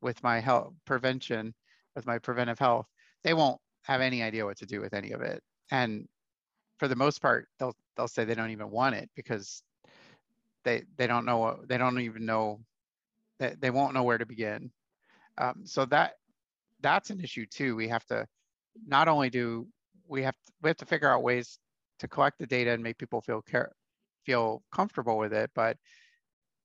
with 0.01 0.23
my 0.23 0.39
health 0.39 0.73
prevention, 0.85 1.55
with 1.97 2.07
my 2.07 2.19
preventive 2.19 2.59
health. 2.59 2.87
They 3.25 3.35
won't 3.35 3.61
have 3.85 4.01
any 4.01 4.23
idea 4.23 4.45
what 4.45 4.59
to 4.59 4.67
do 4.67 4.81
with 4.81 4.95
any 4.95 5.13
of 5.13 5.23
it. 5.23 5.43
And 5.71 6.07
for 6.79 6.89
the 6.89 6.97
most 6.97 7.23
part, 7.23 7.49
they'll 7.59 7.77
they'll 7.97 8.09
say 8.09 8.25
they 8.25 8.35
don't 8.35 8.51
even 8.51 8.71
want 8.71 8.97
it 8.97 9.09
because 9.15 9.63
they 10.65 10.83
they 10.97 11.07
don't 11.07 11.25
know 11.25 11.39
what 11.39 11.69
they 11.69 11.79
don't 11.79 12.01
even 12.01 12.27
know 12.27 12.61
they, 13.39 13.55
they 13.59 13.71
won't 13.71 13.95
know 13.95 14.03
where 14.03 14.19
to 14.19 14.27
begin. 14.27 14.71
Um, 15.39 15.63
so 15.65 15.85
that 15.87 16.15
that's 16.81 17.11
an 17.11 17.21
issue 17.21 17.47
too. 17.47 17.77
We 17.77 17.89
have 17.89 18.05
to 18.07 18.27
not 18.87 19.09
only 19.09 19.31
do 19.31 19.67
we 20.07 20.23
have 20.23 20.35
to, 20.35 20.53
we 20.63 20.71
have 20.71 20.77
to 20.79 20.87
figure 20.87 21.11
out 21.11 21.23
ways 21.23 21.59
to 21.99 22.09
collect 22.09 22.39
the 22.39 22.47
data 22.47 22.73
and 22.73 22.83
make 22.83 22.99
people 22.99 23.21
feel 23.21 23.43
care 23.43 23.73
feel 24.25 24.63
comfortable 24.73 25.19
with 25.19 25.33
it, 25.33 25.51
but 25.55 25.77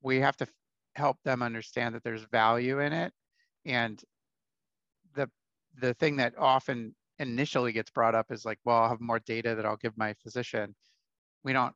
we 0.01 0.17
have 0.17 0.37
to 0.37 0.47
help 0.95 1.17
them 1.23 1.41
understand 1.41 1.93
that 1.93 2.03
there's 2.03 2.23
value 2.31 2.79
in 2.79 2.93
it. 2.93 3.13
And 3.65 4.01
the 5.15 5.29
the 5.79 5.93
thing 5.95 6.17
that 6.17 6.33
often 6.37 6.95
initially 7.19 7.71
gets 7.73 7.91
brought 7.91 8.15
up 8.15 8.31
is 8.31 8.45
like, 8.45 8.59
well, 8.65 8.77
I'll 8.77 8.89
have 8.89 9.01
more 9.01 9.19
data 9.19 9.55
that 9.55 9.65
I'll 9.65 9.77
give 9.77 9.97
my 9.97 10.13
physician. 10.15 10.75
We 11.43 11.53
don't 11.53 11.75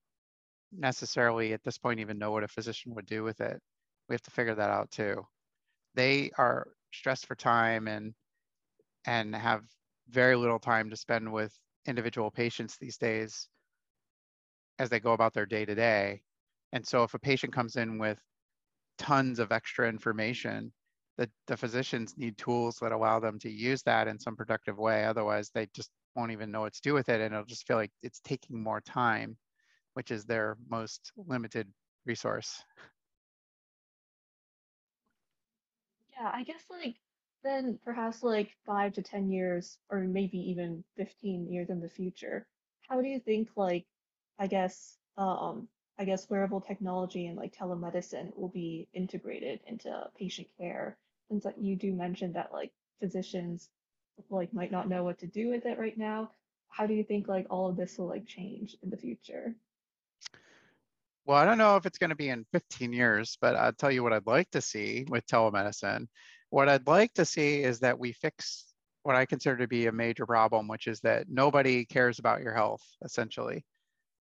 necessarily 0.72 1.54
at 1.54 1.64
this 1.64 1.78
point 1.78 2.00
even 2.00 2.18
know 2.18 2.32
what 2.32 2.44
a 2.44 2.48
physician 2.48 2.96
would 2.96 3.06
do 3.06 3.24
with 3.24 3.42
it 3.42 3.62
we 4.08 4.14
have 4.14 4.22
to 4.22 4.32
figure 4.32 4.56
that 4.56 4.70
out 4.70 4.92
too. 4.92 5.26
They 5.96 6.32
are 6.38 6.68
stressed 6.94 7.26
for 7.26 7.36
time 7.36 7.88
and 7.88 8.14
and 9.06 9.36
have 9.36 9.64
very 10.10 10.36
little 10.36 10.60
time 10.60 10.90
to 10.90 10.98
spend 10.98 11.32
with 11.32 11.58
individual 11.86 12.32
patients 12.32 12.78
these 12.78 12.98
days 12.98 13.50
as 14.80 14.90
they 14.90 15.00
go 15.00 15.14
about 15.14 15.34
their 15.34 15.46
day 15.46 15.66
to 15.66 15.76
day. 15.76 16.24
And 16.72 16.86
so 16.86 17.04
if 17.04 17.14
a 17.14 17.20
patient 17.20 17.54
comes 17.54 17.76
in 17.76 17.98
with 17.98 18.20
tons 18.98 19.40
of 19.40 19.52
extra 19.52 19.90
information, 19.90 20.74
the, 21.18 21.30
the 21.48 21.58
physicians 21.58 22.16
need 22.18 22.38
tools 22.38 22.78
that 22.82 22.92
allow 22.92 23.20
them 23.20 23.40
to 23.40 23.50
use 23.50 23.84
that 23.84 24.08
in 24.08 24.20
some 24.20 24.36
productive 24.36 24.78
way. 24.78 25.06
Otherwise, 25.06 25.52
they 25.54 25.68
just 25.76 25.92
won't 26.16 26.32
even 26.32 26.52
know 26.52 26.62
what 26.62 26.74
to 26.74 26.82
do 26.82 26.94
with 26.94 27.10
it. 27.10 27.22
And 27.22 27.34
it'll 27.34 27.46
just 27.46 27.68
feel 27.68 27.78
like 27.78 27.92
it's 28.02 28.20
taking 28.22 28.62
more 28.62 28.82
time, 28.82 29.38
which 29.94 30.12
is 30.12 30.26
their 30.26 30.58
most 30.70 31.12
limited 31.18 31.72
resource. 32.06 32.64
Yeah, 36.18 36.32
I 36.34 36.44
guess 36.44 36.64
like 36.70 36.96
then 37.44 37.78
perhaps 37.84 38.24
like 38.24 38.56
five 38.66 38.94
to 38.94 39.02
10 39.04 39.30
years 39.30 39.78
or 39.90 40.00
maybe 40.00 40.38
even 40.52 40.84
15 40.96 41.52
years 41.52 41.70
in 41.70 41.82
the 41.82 41.90
future, 41.90 42.48
how 42.88 43.02
do 43.02 43.08
you 43.10 43.20
think 43.20 43.50
like 43.58 43.86
I 44.40 44.48
guess 44.48 44.98
um 45.18 45.68
I 45.98 46.06
guess 46.06 46.30
wearable 46.30 46.62
technology 46.62 47.28
and 47.28 47.38
like 47.38 47.54
telemedicine 47.54 48.36
will 48.38 48.50
be 48.50 48.88
integrated 48.94 49.62
into 49.68 50.10
patient 50.16 50.48
care? 50.58 50.98
Like 51.44 51.56
you 51.60 51.76
do 51.76 51.94
mention 51.94 52.34
that 52.34 52.52
like 52.54 52.72
physicians 53.00 53.70
like 54.30 54.54
might 54.54 54.72
not 54.72 54.90
know 54.90 55.04
what 55.04 55.20
to 55.20 55.28
do 55.28 55.50
with 55.50 55.66
it 55.66 55.80
right 55.80 55.98
now. 55.98 56.32
How 56.70 56.86
do 56.88 56.94
you 56.94 57.04
think 57.04 57.28
like 57.28 57.48
all 57.50 57.70
of 57.70 57.78
this 57.78 57.98
will 57.98 58.08
like 58.08 58.26
change 58.26 58.76
in 58.82 58.90
the 58.90 58.98
future? 58.98 59.56
Well, 61.26 61.38
I 61.38 61.46
don't 61.46 61.58
know 61.58 61.78
if 61.78 61.86
it's 61.86 61.98
going 61.98 62.10
to 62.10 62.16
be 62.16 62.30
in 62.30 62.46
15 62.52 62.92
years, 62.92 63.38
but 63.40 63.56
I'll 63.56 63.72
tell 63.72 63.92
you 63.92 64.04
what 64.04 64.12
I'd 64.12 64.28
like 64.28 64.50
to 64.52 64.62
see 64.62 65.06
with 65.08 65.26
telemedicine. 65.26 66.08
What 66.50 66.68
I'd 66.68 66.86
like 66.86 67.14
to 67.14 67.26
see 67.26 67.64
is 67.64 67.80
that 67.80 67.98
we 67.98 68.12
fix 68.12 68.74
what 69.04 69.16
I 69.16 69.26
consider 69.26 69.58
to 69.58 69.68
be 69.68 69.88
a 69.88 69.92
major 69.92 70.26
problem, 70.26 70.68
which 70.68 70.88
is 70.88 71.00
that 71.02 71.30
nobody 71.30 71.86
cares 71.86 72.20
about 72.20 72.42
your 72.42 72.54
health, 72.54 72.84
essentially, 73.04 73.64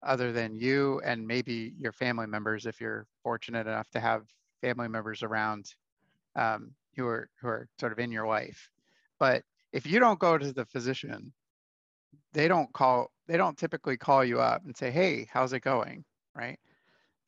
other 0.05 0.31
than 0.31 0.57
you 0.57 1.01
and 1.05 1.25
maybe 1.25 1.73
your 1.77 1.91
family 1.93 2.27
members, 2.27 2.65
if 2.65 2.81
you're 2.81 3.05
fortunate 3.23 3.67
enough 3.67 3.89
to 3.91 3.99
have 3.99 4.23
family 4.61 4.87
members 4.87 5.23
around 5.23 5.65
um, 6.35 6.71
who 6.99 7.07
are 7.07 7.29
who 7.41 7.47
are 7.47 7.67
sort 7.79 7.91
of 7.91 7.99
in 7.99 8.11
your 8.11 8.27
life. 8.27 8.69
But 9.19 9.43
if 9.73 9.85
you 9.85 9.99
don't 9.99 10.19
go 10.19 10.37
to 10.37 10.53
the 10.53 10.65
physician, 10.65 11.33
they 12.33 12.47
don't 12.47 12.71
call. 12.73 13.11
They 13.27 13.37
don't 13.37 13.57
typically 13.57 13.97
call 13.97 14.23
you 14.23 14.39
up 14.39 14.63
and 14.65 14.75
say, 14.75 14.91
"Hey, 14.91 15.27
how's 15.31 15.53
it 15.53 15.61
going?" 15.61 16.03
Right? 16.35 16.59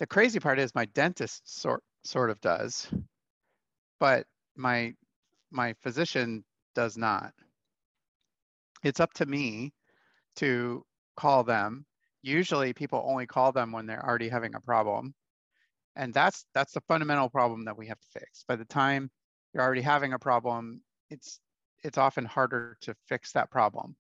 the 0.02 0.08
crazy 0.08 0.40
part 0.40 0.58
is 0.58 0.74
my 0.74 0.86
dentist 0.86 1.44
sort 1.46 1.84
sort 2.04 2.32
of 2.32 2.42
does, 2.42 2.90
but 4.00 4.26
my 4.56 4.96
my 5.52 5.74
physician 5.84 6.44
does 6.74 6.98
not. 6.98 7.32
It's 8.84 9.00
up 9.00 9.14
to 9.14 9.28
me 9.28 9.74
to 10.38 10.84
call 11.16 11.44
them. 11.44 11.86
Usually 12.24 12.74
people 12.74 13.04
only 13.06 13.28
call 13.28 13.52
them 13.52 13.72
when 13.72 13.86
they're 13.86 14.04
already 14.04 14.28
having 14.28 14.56
a 14.56 14.60
problem. 14.60 15.14
And 15.96 16.12
that's 16.12 16.48
that's 16.56 16.74
the 16.74 16.82
fundamental 16.88 17.30
problem 17.30 17.66
that 17.66 17.78
we 17.78 17.86
have 17.86 18.00
to 18.00 18.20
fix. 18.20 18.44
By 18.48 18.56
the 18.56 18.66
time 18.66 19.12
you're 19.54 19.64
already 19.64 19.82
having 19.82 20.14
a 20.14 20.20
problem, 20.20 20.82
it's 21.10 21.40
it's 21.84 21.98
often 21.98 22.26
harder 22.26 22.78
to 22.82 22.96
fix 23.08 23.32
that 23.34 23.50
problem. 23.50 23.96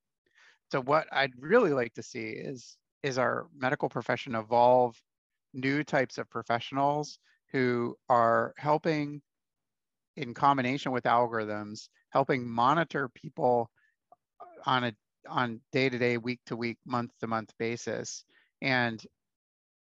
So 0.71 0.81
what 0.81 1.07
I'd 1.11 1.33
really 1.37 1.73
like 1.73 1.93
to 1.95 2.03
see 2.03 2.29
is 2.29 2.77
is 3.03 3.17
our 3.17 3.47
medical 3.55 3.89
profession 3.89 4.35
evolve 4.35 4.95
new 5.53 5.83
types 5.83 6.17
of 6.17 6.29
professionals 6.29 7.19
who 7.51 7.97
are 8.09 8.53
helping 8.57 9.21
in 10.15 10.33
combination 10.33 10.91
with 10.91 11.03
algorithms, 11.05 11.89
helping 12.11 12.47
monitor 12.49 13.09
people 13.09 13.69
on 14.65 14.85
a 14.85 14.93
on 15.29 15.61
day 15.71 15.89
to 15.89 15.97
day, 15.97 16.17
week 16.17 16.39
to 16.45 16.55
week, 16.55 16.77
month 16.85 17.11
to 17.19 17.27
month 17.27 17.53
basis, 17.59 18.25
and 18.61 19.05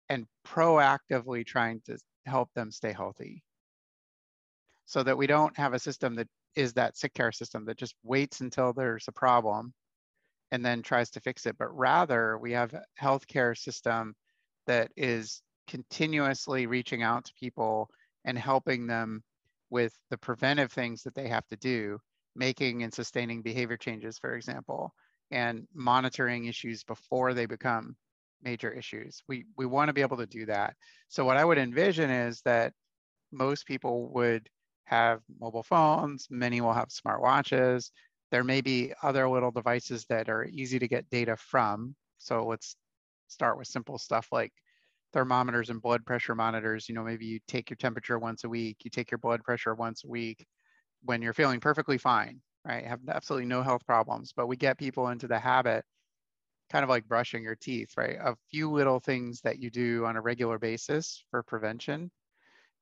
and 0.10 0.25
proactively 0.45 1.45
trying 1.45 1.82
to 1.82 1.97
help 2.25 2.49
them 2.53 2.71
stay 2.71 2.93
healthy, 2.93 3.43
so 4.88 5.04
that 5.04 5.17
we 5.17 5.28
don't 5.28 5.56
have 5.58 5.73
a 5.73 5.80
system 5.80 6.15
that 6.15 6.28
is 6.56 6.73
that 6.73 6.97
sick 6.97 7.13
care 7.13 7.32
system 7.32 7.65
that 7.65 7.78
just 7.78 7.93
waits 8.04 8.39
until 8.41 8.73
there's 8.73 9.08
a 9.08 9.12
problem 9.12 9.73
and 10.52 10.65
then 10.65 10.82
tries 10.82 11.12
to 11.12 11.19
fix 11.19 11.45
it, 11.45 11.58
but 11.60 11.78
rather 11.78 12.38
we 12.38 12.54
have 12.54 12.73
a 12.73 12.84
healthcare 13.00 13.56
system 13.56 14.15
that 14.65 14.89
is 14.95 15.41
continuously 15.67 16.65
reaching 16.65 17.04
out 17.04 17.26
to 17.26 17.34
people 17.38 17.89
and 18.23 18.39
helping 18.39 18.88
them 18.88 19.21
with 19.69 19.93
the 20.10 20.17
preventive 20.17 20.71
things 20.71 21.04
that 21.04 21.13
they 21.13 21.28
have 21.28 21.45
to 21.50 21.58
do, 21.58 22.00
making 22.34 22.84
and 22.84 22.93
sustaining 22.93 23.41
behavior 23.41 23.78
changes, 23.78 24.17
for 24.17 24.36
example, 24.36 24.93
and 25.32 25.67
monitoring 25.73 26.45
issues 26.45 26.86
before 26.86 27.34
they 27.34 27.45
become 27.45 27.93
major 28.41 28.71
issues. 28.71 29.21
We, 29.28 29.43
we 29.58 29.65
want 29.65 29.89
to 29.89 29.93
be 29.93 30.02
able 30.02 30.17
to 30.17 30.26
do 30.26 30.45
that. 30.45 30.76
So 31.10 31.26
what 31.26 31.36
I 31.36 31.43
would 31.43 31.58
envision 31.58 32.10
is 32.10 32.41
that 32.45 32.71
most 33.34 33.65
people 33.65 34.08
would 34.13 34.47
have 34.88 35.19
mobile 35.41 35.63
phones, 35.63 36.28
many 36.30 36.62
will 36.62 36.73
have 36.73 36.88
smartwatches. 36.88 37.91
There 38.32 38.45
may 38.45 38.62
be 38.62 38.93
other 39.04 39.28
little 39.28 39.52
devices 39.52 40.06
that 40.06 40.30
are 40.30 40.45
easy 40.45 40.80
to 40.80 40.88
get 40.88 41.10
data 41.10 41.36
from. 41.36 41.93
So 42.19 42.45
let's 42.45 42.78
start 43.28 43.58
with 43.58 43.67
simple 43.67 43.97
stuff 43.97 44.30
like 44.32 44.54
thermometers 45.12 45.69
and 45.69 45.82
blood 45.82 46.06
pressure 46.06 46.36
monitors. 46.36 46.88
You 46.88 46.95
know, 46.95 47.04
maybe 47.04 47.26
you 47.26 47.39
take 47.50 47.69
your 47.69 47.76
temperature 47.76 48.17
once 48.17 48.45
a 48.45 48.50
week, 48.50 48.78
you 48.86 48.89
take 48.89 49.12
your 49.12 49.17
blood 49.17 49.43
pressure 49.43 49.76
once 49.76 50.06
a 50.06 50.08
week 50.08 50.45
when 51.04 51.21
you're 51.21 51.34
feeling 51.34 51.60
perfectly 51.60 51.97
fine, 51.97 52.39
right? 52.65 52.86
Have 52.86 53.02
absolutely 53.10 53.47
no 53.47 53.63
health 53.63 53.86
problems. 53.86 54.32
But 54.34 54.47
we 54.47 54.56
get 54.56 54.78
people 54.78 55.10
into 55.10 55.28
the 55.28 55.38
habit, 55.39 55.84
kind 56.71 56.84
of 56.84 56.89
like 56.89 57.10
brushing 57.10 57.43
your 57.43 57.56
teeth, 57.56 57.91
right? 57.97 58.17
A 58.21 58.38
few 58.50 58.71
little 58.71 59.02
things 59.02 59.41
that 59.41 59.60
you 59.60 59.69
do 59.69 60.06
on 60.06 60.15
a 60.15 60.21
regular 60.21 60.58
basis 60.58 61.26
for 61.30 61.43
prevention. 61.43 62.10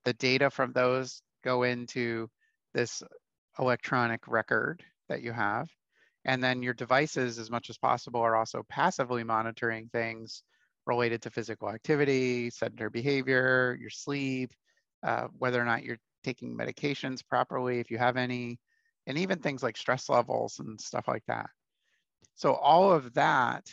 The 0.04 0.12
data 0.12 0.50
from 0.50 0.72
those 0.72 1.20
go 1.44 1.62
into 1.62 2.28
this 2.74 3.02
electronic 3.58 4.26
record 4.28 4.82
that 5.08 5.22
you 5.22 5.32
have. 5.32 5.68
And 6.24 6.42
then 6.42 6.62
your 6.62 6.74
devices, 6.74 7.38
as 7.38 7.50
much 7.50 7.70
as 7.70 7.78
possible, 7.78 8.20
are 8.20 8.36
also 8.36 8.64
passively 8.68 9.22
monitoring 9.22 9.88
things 9.92 10.42
related 10.86 11.22
to 11.22 11.30
physical 11.30 11.70
activity, 11.70 12.50
sedentary 12.50 12.90
behavior, 12.90 13.76
your 13.80 13.90
sleep, 13.90 14.52
uh, 15.02 15.28
whether 15.38 15.60
or 15.60 15.64
not 15.64 15.84
you're 15.84 15.98
taking 16.24 16.56
medications 16.56 17.20
properly, 17.26 17.78
if 17.78 17.90
you 17.90 17.98
have 17.98 18.16
any, 18.16 18.58
and 19.06 19.18
even 19.18 19.38
things 19.38 19.62
like 19.62 19.76
stress 19.76 20.08
levels 20.08 20.58
and 20.58 20.80
stuff 20.80 21.06
like 21.06 21.24
that. 21.28 21.48
So 22.34 22.54
all 22.54 22.92
of 22.92 23.14
that 23.14 23.70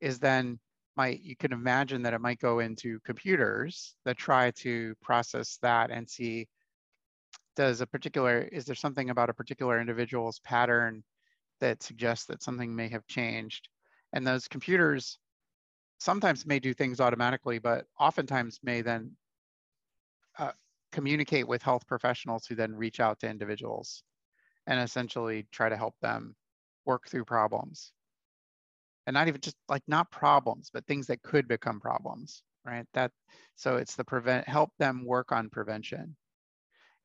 is 0.00 0.18
then 0.18 0.58
might 0.96 1.22
you 1.22 1.36
can 1.36 1.52
imagine 1.52 2.02
that 2.02 2.14
it 2.14 2.20
might 2.20 2.38
go 2.38 2.58
into 2.58 3.00
computers 3.04 3.94
that 4.04 4.16
try 4.16 4.50
to 4.50 4.94
process 5.02 5.58
that 5.62 5.90
and 5.90 6.08
see 6.08 6.48
does 7.56 7.80
a 7.80 7.86
particular 7.86 8.40
is 8.40 8.64
there 8.64 8.74
something 8.74 9.10
about 9.10 9.30
a 9.30 9.34
particular 9.34 9.80
individual's 9.80 10.38
pattern 10.40 11.02
that 11.60 11.82
suggests 11.82 12.26
that 12.26 12.42
something 12.42 12.74
may 12.74 12.88
have 12.88 13.06
changed 13.06 13.68
and 14.12 14.26
those 14.26 14.48
computers 14.48 15.18
sometimes 16.02 16.44
may 16.44 16.58
do 16.58 16.74
things 16.74 17.00
automatically, 17.00 17.58
but 17.58 17.86
oftentimes 17.98 18.58
may 18.62 18.82
then 18.82 19.12
uh, 20.38 20.52
communicate 20.90 21.46
with 21.46 21.62
health 21.62 21.86
professionals 21.86 22.44
who 22.44 22.54
then 22.54 22.74
reach 22.74 23.00
out 23.00 23.20
to 23.20 23.28
individuals 23.28 24.02
and 24.66 24.80
essentially 24.80 25.46
try 25.52 25.68
to 25.68 25.76
help 25.76 25.94
them 26.00 26.34
work 26.84 27.08
through 27.08 27.24
problems. 27.24 27.92
And 29.06 29.14
not 29.14 29.28
even 29.28 29.40
just 29.40 29.56
like 29.68 29.82
not 29.88 30.10
problems, 30.10 30.70
but 30.72 30.86
things 30.86 31.06
that 31.08 31.22
could 31.22 31.48
become 31.48 31.80
problems, 31.80 32.42
right? 32.64 32.86
That 32.94 33.10
so 33.56 33.76
it's 33.76 33.96
the 33.96 34.04
prevent 34.04 34.48
help 34.48 34.70
them 34.78 35.04
work 35.04 35.32
on 35.32 35.50
prevention 35.50 36.16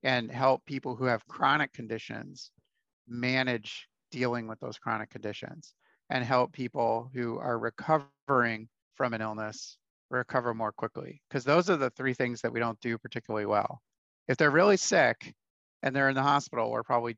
and 0.04 0.32
help 0.32 0.66
people 0.66 0.96
who 0.96 1.06
have 1.06 1.28
chronic 1.28 1.74
conditions 1.74 2.52
manage 3.08 3.88
dealing 4.12 4.48
with 4.48 4.60
those 4.60 4.78
chronic 4.78 5.10
conditions 5.10 5.74
and 6.10 6.24
help 6.24 6.54
people 6.54 7.10
who 7.14 7.38
are 7.38 7.60
recovering 7.60 8.68
from 8.96 9.14
an 9.14 9.22
illness 9.22 9.78
recover 10.10 10.54
more 10.54 10.72
quickly 10.72 11.22
because 11.30 11.44
those 11.44 11.70
are 11.70 11.78
the 11.78 11.90
three 11.92 12.14
things 12.14 12.42
that 12.42 12.52
we 12.52 12.60
don't 12.60 12.80
do 12.80 12.98
particularly 12.98 13.46
well. 13.46 13.82
If 14.28 14.38
they're 14.38 14.52
really 14.52 14.78
sick 14.78 15.34
and 15.84 15.96
they're 15.96 16.10
in 16.10 16.16
the 16.16 16.24
hospital, 16.24 16.72
we're 16.72 16.84
probably 16.84 17.18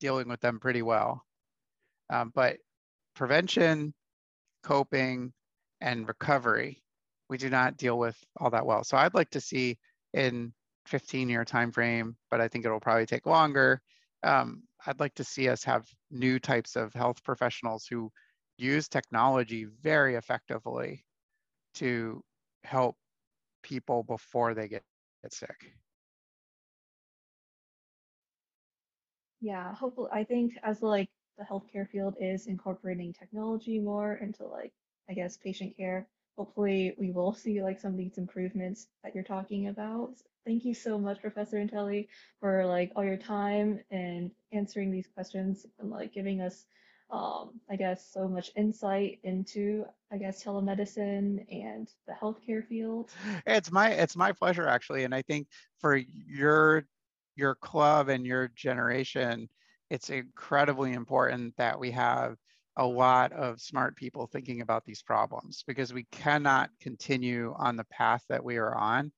dealing 0.00 0.28
with 0.28 0.40
them 0.40 0.58
pretty 0.58 0.82
well. 0.82 1.24
Um, 2.08 2.32
but 2.34 2.56
prevention, 3.14 3.94
coping, 4.62 5.32
and 5.80 6.08
recovery, 6.08 6.82
we 7.28 7.38
do 7.38 7.50
not 7.50 7.76
deal 7.76 7.98
with 7.98 8.16
all 8.38 8.50
that 8.50 8.66
well. 8.66 8.82
So 8.84 8.96
I'd 8.96 9.14
like 9.14 9.30
to 9.30 9.40
see 9.40 9.78
in 10.12 10.52
15 10.86 11.28
year 11.28 11.44
time 11.44 11.72
frame, 11.72 12.16
but 12.30 12.40
I 12.40 12.48
think 12.48 12.64
it'll 12.64 12.80
probably 12.80 13.06
take 13.06 13.26
longer. 13.26 13.80
Um, 14.22 14.64
I'd 14.86 15.00
like 15.00 15.14
to 15.16 15.24
see 15.24 15.48
us 15.48 15.64
have 15.64 15.86
new 16.10 16.38
types 16.38 16.76
of 16.76 16.92
health 16.94 17.22
professionals 17.24 17.86
who 17.86 18.10
use 18.58 18.88
technology 18.88 19.64
very 19.64 20.16
effectively 20.16 21.04
to 21.74 22.22
help 22.64 22.96
people 23.62 24.02
before 24.04 24.54
they 24.54 24.68
get, 24.68 24.84
get 25.22 25.34
sick. 25.34 25.74
Yeah, 29.40 29.74
hopefully, 29.74 30.08
I 30.12 30.24
think 30.24 30.56
as 30.62 30.82
like 30.82 31.10
the 31.36 31.44
healthcare 31.44 31.88
field 31.88 32.16
is 32.20 32.46
incorporating 32.46 33.12
technology 33.12 33.78
more 33.78 34.14
into 34.16 34.46
like, 34.46 34.72
I 35.08 35.14
guess, 35.14 35.36
patient 35.36 35.76
care, 35.76 36.08
hopefully 36.36 36.94
we 36.98 37.10
will 37.10 37.32
see 37.32 37.62
like 37.62 37.80
some 37.80 37.92
of 37.92 37.98
these 37.98 38.18
improvements 38.18 38.88
that 39.02 39.14
you're 39.14 39.24
talking 39.24 39.68
about. 39.68 40.14
Thank 40.46 40.64
you 40.64 40.74
so 40.74 40.98
much, 40.98 41.20
Professor 41.20 41.58
Intille, 41.58 42.08
for 42.40 42.66
like 42.66 42.92
all 42.96 43.04
your 43.04 43.16
time 43.16 43.80
and 43.90 44.30
answering 44.52 44.90
these 44.90 45.06
questions 45.06 45.66
and 45.78 45.90
like 45.90 46.12
giving 46.12 46.40
us 46.40 46.64
um, 47.10 47.60
I 47.68 47.76
guess, 47.76 48.06
so 48.12 48.28
much 48.28 48.50
insight 48.56 49.18
into, 49.24 49.84
I 50.12 50.18
guess, 50.18 50.44
telemedicine 50.44 51.44
and 51.50 51.88
the 52.06 52.14
healthcare 52.20 52.64
field. 52.66 53.10
It's 53.46 53.72
my 53.72 53.90
it's 53.90 54.16
my 54.16 54.32
pleasure 54.32 54.66
actually, 54.66 55.04
and 55.04 55.14
I 55.14 55.22
think 55.22 55.48
for 55.80 55.96
your 55.96 56.84
your 57.36 57.54
club 57.56 58.08
and 58.08 58.24
your 58.24 58.48
generation, 58.54 59.48
it's 59.88 60.10
incredibly 60.10 60.92
important 60.92 61.56
that 61.56 61.78
we 61.78 61.90
have 61.90 62.36
a 62.76 62.86
lot 62.86 63.32
of 63.32 63.60
smart 63.60 63.96
people 63.96 64.26
thinking 64.26 64.60
about 64.60 64.84
these 64.84 65.02
problems 65.02 65.64
because 65.66 65.92
we 65.92 66.04
cannot 66.12 66.70
continue 66.80 67.54
on 67.58 67.76
the 67.76 67.84
path 67.84 68.22
that 68.28 68.44
we 68.44 68.56
are 68.56 68.74
on. 68.76 69.10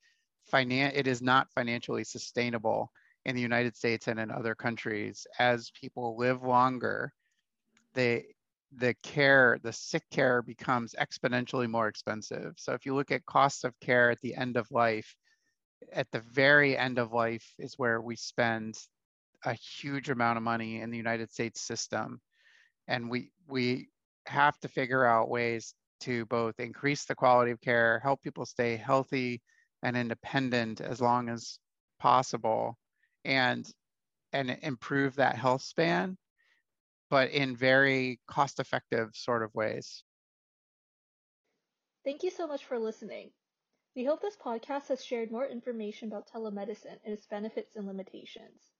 Finan- 0.50 0.92
it 0.94 1.06
is 1.06 1.22
not 1.22 1.50
financially 1.52 2.04
sustainable 2.04 2.90
in 3.24 3.34
the 3.34 3.42
United 3.42 3.76
States 3.76 4.08
and 4.08 4.18
in 4.18 4.30
other 4.30 4.54
countries 4.54 5.26
as 5.38 5.70
people 5.70 6.16
live 6.16 6.42
longer 6.42 7.12
the 7.94 8.24
the 8.78 8.94
care, 9.02 9.58
the 9.62 9.72
sick 9.72 10.02
care 10.10 10.40
becomes 10.40 10.94
exponentially 10.98 11.68
more 11.68 11.88
expensive. 11.88 12.54
So 12.56 12.72
if 12.72 12.86
you 12.86 12.94
look 12.94 13.10
at 13.10 13.26
costs 13.26 13.64
of 13.64 13.78
care 13.80 14.10
at 14.10 14.20
the 14.22 14.34
end 14.34 14.56
of 14.56 14.70
life, 14.70 15.14
at 15.92 16.10
the 16.10 16.20
very 16.20 16.76
end 16.76 16.98
of 16.98 17.12
life 17.12 17.46
is 17.58 17.78
where 17.78 18.00
we 18.00 18.16
spend 18.16 18.78
a 19.44 19.52
huge 19.52 20.08
amount 20.08 20.38
of 20.38 20.42
money 20.42 20.80
in 20.80 20.90
the 20.90 20.96
United 20.96 21.30
States 21.30 21.60
system. 21.60 22.20
And 22.88 23.10
we 23.10 23.30
we 23.46 23.88
have 24.26 24.58
to 24.60 24.68
figure 24.68 25.04
out 25.04 25.28
ways 25.28 25.74
to 26.00 26.24
both 26.26 26.58
increase 26.58 27.04
the 27.04 27.14
quality 27.14 27.50
of 27.50 27.60
care, 27.60 28.00
help 28.02 28.22
people 28.22 28.46
stay 28.46 28.76
healthy 28.76 29.42
and 29.82 29.96
independent 29.96 30.80
as 30.80 31.00
long 31.00 31.28
as 31.28 31.58
possible, 31.98 32.78
and 33.24 33.70
and 34.32 34.50
improve 34.62 35.16
that 35.16 35.36
health 35.36 35.62
span 35.62 36.16
but 37.12 37.30
in 37.30 37.54
very 37.54 38.18
cost 38.26 38.58
effective 38.58 39.10
sort 39.14 39.42
of 39.42 39.54
ways. 39.54 40.02
Thank 42.04 42.22
you 42.22 42.30
so 42.30 42.46
much 42.46 42.64
for 42.64 42.78
listening. 42.78 43.32
We 43.94 44.04
hope 44.04 44.22
this 44.22 44.36
podcast 44.36 44.88
has 44.88 45.04
shared 45.04 45.30
more 45.30 45.46
information 45.46 46.08
about 46.08 46.26
telemedicine 46.26 46.98
and 47.04 47.12
its 47.12 47.26
benefits 47.26 47.76
and 47.76 47.86
limitations. 47.86 48.72